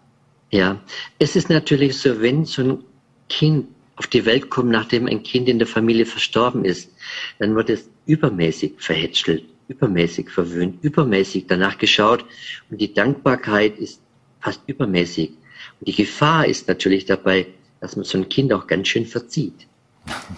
[0.50, 0.78] Ja,
[1.18, 2.78] es ist natürlich so, wenn so ein
[3.28, 3.66] Kind
[3.96, 6.90] auf die Welt kommt, nachdem ein Kind in der Familie verstorben ist,
[7.38, 12.24] dann wird es übermäßig verhätschelt, übermäßig verwöhnt, übermäßig danach geschaut
[12.70, 14.00] und die Dankbarkeit ist
[14.40, 15.30] fast übermäßig.
[15.80, 17.46] Und die Gefahr ist natürlich dabei,
[17.80, 19.66] dass man so ein Kind auch ganz schön verzieht.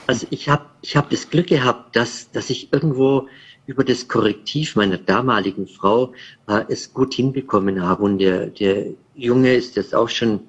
[0.06, 3.28] Also ich habe ich hab das Glück gehabt, dass, dass ich irgendwo
[3.66, 6.12] über das Korrektiv meiner damaligen Frau
[6.46, 8.04] äh, es gut hinbekommen habe.
[8.04, 8.86] Und der, der
[9.16, 10.40] Junge ist jetzt auch schon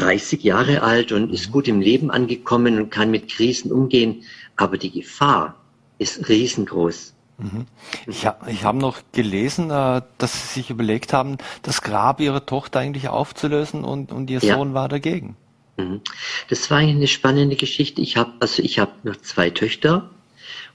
[0.00, 1.52] 30 Jahre alt und ist mhm.
[1.52, 4.22] gut im Leben angekommen und kann mit Krisen umgehen.
[4.56, 5.54] Aber die Gefahr
[5.98, 7.14] ist riesengroß.
[7.38, 7.66] Mhm.
[8.06, 12.46] Ich, ha, ich habe noch gelesen, äh, dass Sie sich überlegt haben, das Grab Ihrer
[12.46, 14.56] Tochter eigentlich aufzulösen und, und Ihr ja.
[14.56, 15.36] Sohn war dagegen.
[15.76, 16.00] Mhm.
[16.48, 18.00] Das war eine spannende Geschichte.
[18.00, 20.10] Ich habe also ich habe noch zwei Töchter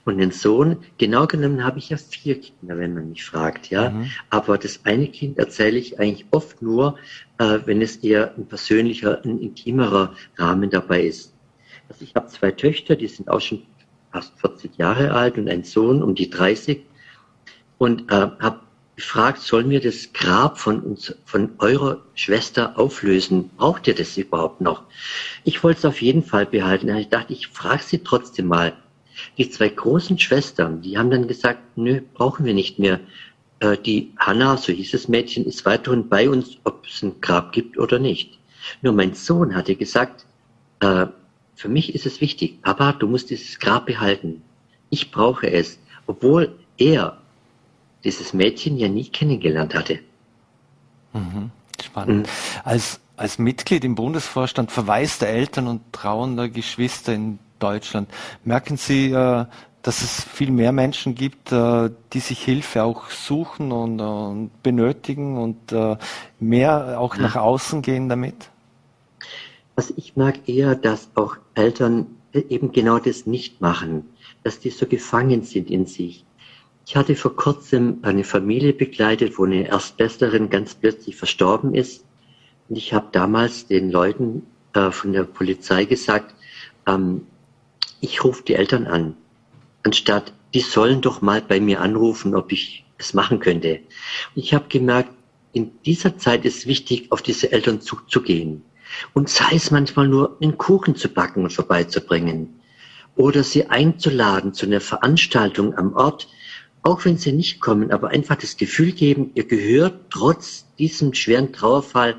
[0.04, 0.78] und den Sohn.
[0.98, 3.90] Genau genommen habe ich ja vier Kinder, wenn man mich fragt, ja.
[3.90, 4.10] Mhm.
[4.30, 6.96] Aber das eine Kind erzähle ich eigentlich oft nur,
[7.38, 11.34] äh, wenn es eher ein persönlicher, ein intimerer Rahmen dabei ist.
[11.88, 13.62] Also ich habe zwei Töchter, die sind auch schon
[14.12, 16.82] fast 40 Jahre alt und ein Sohn um die 30
[17.78, 18.60] und äh, habe
[19.00, 23.48] gefragt, sollen wir das Grab von uns, von eurer Schwester auflösen?
[23.56, 24.82] Braucht ihr das überhaupt noch?
[25.44, 26.94] Ich wollte es auf jeden Fall behalten.
[26.96, 28.74] Ich dachte, ich frage sie trotzdem mal.
[29.38, 33.00] Die zwei großen Schwestern, die haben dann gesagt, nö, brauchen wir nicht mehr.
[33.60, 37.52] Äh, die Hanna, so hieß das Mädchen, ist weiterhin bei uns, ob es ein Grab
[37.52, 38.38] gibt oder nicht.
[38.82, 40.26] Nur mein Sohn hatte gesagt,
[40.80, 41.06] äh,
[41.54, 44.42] für mich ist es wichtig, Papa, du musst dieses Grab behalten.
[44.88, 47.18] Ich brauche es, obwohl er
[48.02, 49.98] dieses Mädchen ja nie kennengelernt hatte.
[51.12, 51.50] Mhm.
[51.82, 52.26] Spannend.
[52.26, 52.60] Mhm.
[52.64, 58.08] Als, als Mitglied im Bundesvorstand verwaiste Eltern und trauender Geschwister in Deutschland,
[58.44, 59.44] merken Sie, äh,
[59.82, 65.38] dass es viel mehr Menschen gibt, äh, die sich Hilfe auch suchen und, und benötigen
[65.38, 65.96] und äh,
[66.38, 68.50] mehr auch nach außen gehen damit?
[69.76, 74.04] Also ich mag eher, dass auch Eltern eben genau das nicht machen,
[74.42, 76.24] dass die so gefangen sind in sich.
[76.86, 82.04] Ich hatte vor kurzem eine Familie begleitet, wo eine Erstbesterin ganz plötzlich verstorben ist.
[82.68, 84.42] Und ich habe damals den Leuten
[84.74, 86.34] äh, von der Polizei gesagt,
[86.86, 87.26] ähm,
[88.00, 89.16] ich rufe die Eltern an
[89.82, 93.80] anstatt, die sollen doch mal bei mir anrufen, ob ich es machen könnte.
[94.34, 95.10] Und ich habe gemerkt,
[95.52, 98.62] in dieser Zeit ist wichtig, auf diese Eltern zuzugehen.
[99.14, 102.60] Und sei es manchmal nur, einen Kuchen zu backen und vorbeizubringen.
[103.16, 106.28] Oder sie einzuladen zu einer Veranstaltung am Ort,
[106.82, 111.52] auch wenn sie nicht kommen, aber einfach das Gefühl geben, ihr gehört trotz diesem schweren
[111.52, 112.16] Trauerfall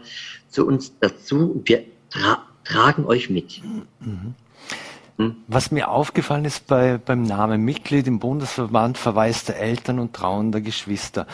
[0.50, 3.62] zu uns dazu und wir tra tragen euch mit.
[3.64, 4.36] Mhm.
[5.22, 5.36] Hm?
[5.48, 11.28] Was mir aufgefallen ist bei, beim Namen Mitglied im Bundesverband verwaiste Eltern und trauender Geschwister.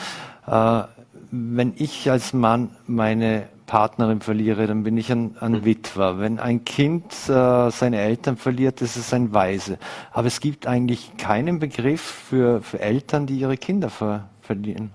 [0.45, 0.83] Äh,
[1.31, 5.65] wenn ich als Mann meine Partnerin verliere, dann bin ich ein, ein hm.
[5.65, 6.19] Witwer.
[6.19, 9.77] Wenn ein Kind äh, seine Eltern verliert, ist es ein Waise.
[10.11, 14.91] Aber es gibt eigentlich keinen Begriff für, für Eltern, die ihre Kinder ver, verlieren.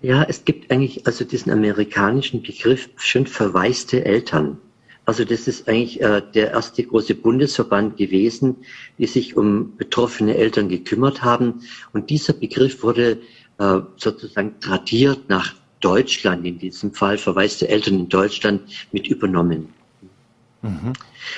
[0.00, 4.58] Ja, es gibt eigentlich also diesen amerikanischen Begriff schön verwaiste Eltern.
[5.06, 8.56] Also das ist eigentlich äh, der erste große Bundesverband gewesen,
[8.98, 11.62] die sich um betroffene Eltern gekümmert haben.
[11.92, 13.18] Und dieser Begriff wurde
[13.58, 19.68] äh, sozusagen tradiert nach Deutschland, in diesem Fall verwaiste Eltern in Deutschland mit übernommen.
[20.62, 20.94] Mhm.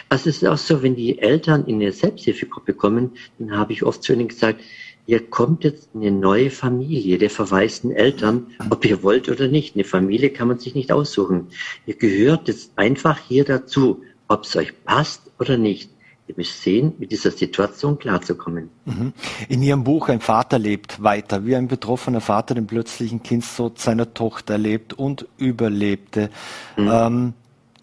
[0.08, 3.82] Also es ist auch so, wenn die Eltern in eine Selbsthilfegruppe kommen, dann habe ich
[3.82, 4.60] oft zu ihnen gesagt,
[5.06, 9.74] ihr kommt jetzt in eine neue Familie der verwaisten Eltern, ob ihr wollt oder nicht.
[9.74, 11.48] Eine Familie kann man sich nicht aussuchen.
[11.86, 15.90] Ihr gehört jetzt einfach hier dazu, ob es euch passt oder nicht.
[16.28, 18.68] Ihr müsst sehen, mit dieser Situation klarzukommen.
[18.84, 19.12] Mhm.
[19.48, 24.12] In Ihrem Buch Ein Vater lebt weiter, wie ein betroffener Vater den plötzlichen Kindstod seiner
[24.12, 26.30] Tochter erlebt und überlebte.
[26.76, 26.90] Mhm.
[26.92, 27.34] Ähm,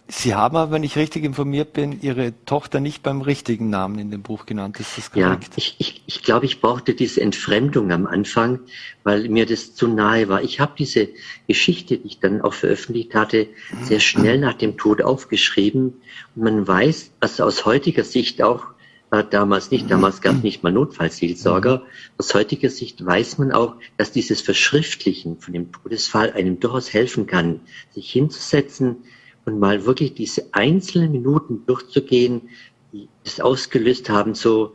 [0.07, 4.11] Sie haben aber, wenn ich richtig informiert bin, Ihre Tochter nicht beim richtigen Namen in
[4.11, 4.79] dem Buch genannt.
[4.79, 5.43] Ist das korrekt?
[5.43, 8.59] Ja, ich, ich, ich glaube, ich brauchte diese Entfremdung am Anfang,
[9.03, 10.43] weil mir das zu nahe war.
[10.43, 11.09] Ich habe diese
[11.47, 13.47] Geschichte, die ich dann auch veröffentlicht hatte,
[13.81, 16.01] sehr schnell nach dem Tod aufgeschrieben.
[16.35, 18.65] Und man weiß, also aus heutiger Sicht auch,
[19.11, 21.83] äh, damals nicht, damals gab es nicht mal Notfallseelsorger.
[22.17, 27.25] Aus heutiger Sicht weiß man auch, dass dieses Verschriftlichen von dem Todesfall einem durchaus helfen
[27.25, 28.97] kann, sich hinzusetzen,
[29.45, 32.49] und mal wirklich diese einzelnen Minuten durchzugehen,
[32.91, 34.73] die es ausgelöst haben, so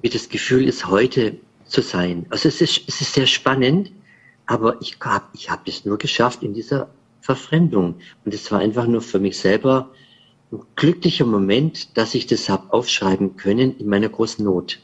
[0.00, 2.26] wie das Gefühl ist, heute zu sein.
[2.30, 3.92] Also es ist, es ist sehr spannend,
[4.46, 6.88] aber ich habe ich hab es nur geschafft in dieser
[7.20, 7.96] Verfremdung.
[8.24, 9.90] Und es war einfach nur für mich selber
[10.50, 14.80] ein glücklicher Moment, dass ich das habe aufschreiben können in meiner großen Not.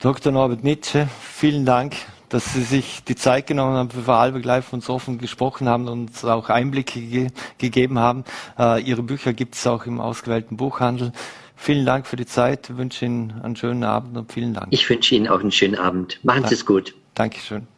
[0.00, 0.32] Dr.
[0.32, 1.94] Norbert Nietzsche, vielen Dank
[2.32, 6.08] dass Sie sich die Zeit genommen haben für Live und so offen gesprochen haben und
[6.08, 7.28] uns auch Einblicke ge
[7.58, 8.24] gegeben haben.
[8.58, 11.12] Äh, Ihre Bücher gibt es auch im ausgewählten Buchhandel.
[11.56, 12.70] Vielen Dank für die Zeit.
[12.70, 14.68] Ich wünsche Ihnen einen schönen Abend und vielen Dank.
[14.70, 16.18] Ich wünsche Ihnen auch einen schönen Abend.
[16.22, 16.94] Machen Sie es gut.
[17.14, 17.68] Dankeschön.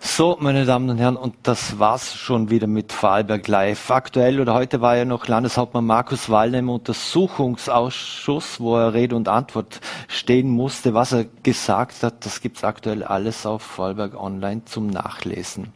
[0.00, 3.90] So, meine Damen und Herren, und das war's schon wieder mit Vorarlberg Live.
[3.90, 9.28] Aktuell oder heute war ja noch Landeshauptmann Markus Wallner im Untersuchungsausschuss, wo er Rede und
[9.28, 10.94] Antwort stehen musste.
[10.94, 15.72] Was er gesagt hat, das gibt's aktuell alles auf Vorarlberg Online zum Nachlesen.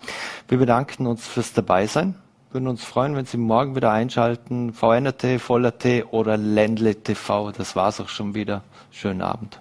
[0.47, 2.15] Wir bedanken uns fürs Dabeisein.
[2.53, 4.73] Würden uns freuen, wenn Sie morgen wieder einschalten.
[4.73, 7.51] VNRT, Voller T oder Ländle TV.
[7.51, 8.63] Das war's auch schon wieder.
[8.91, 9.61] Schönen Abend.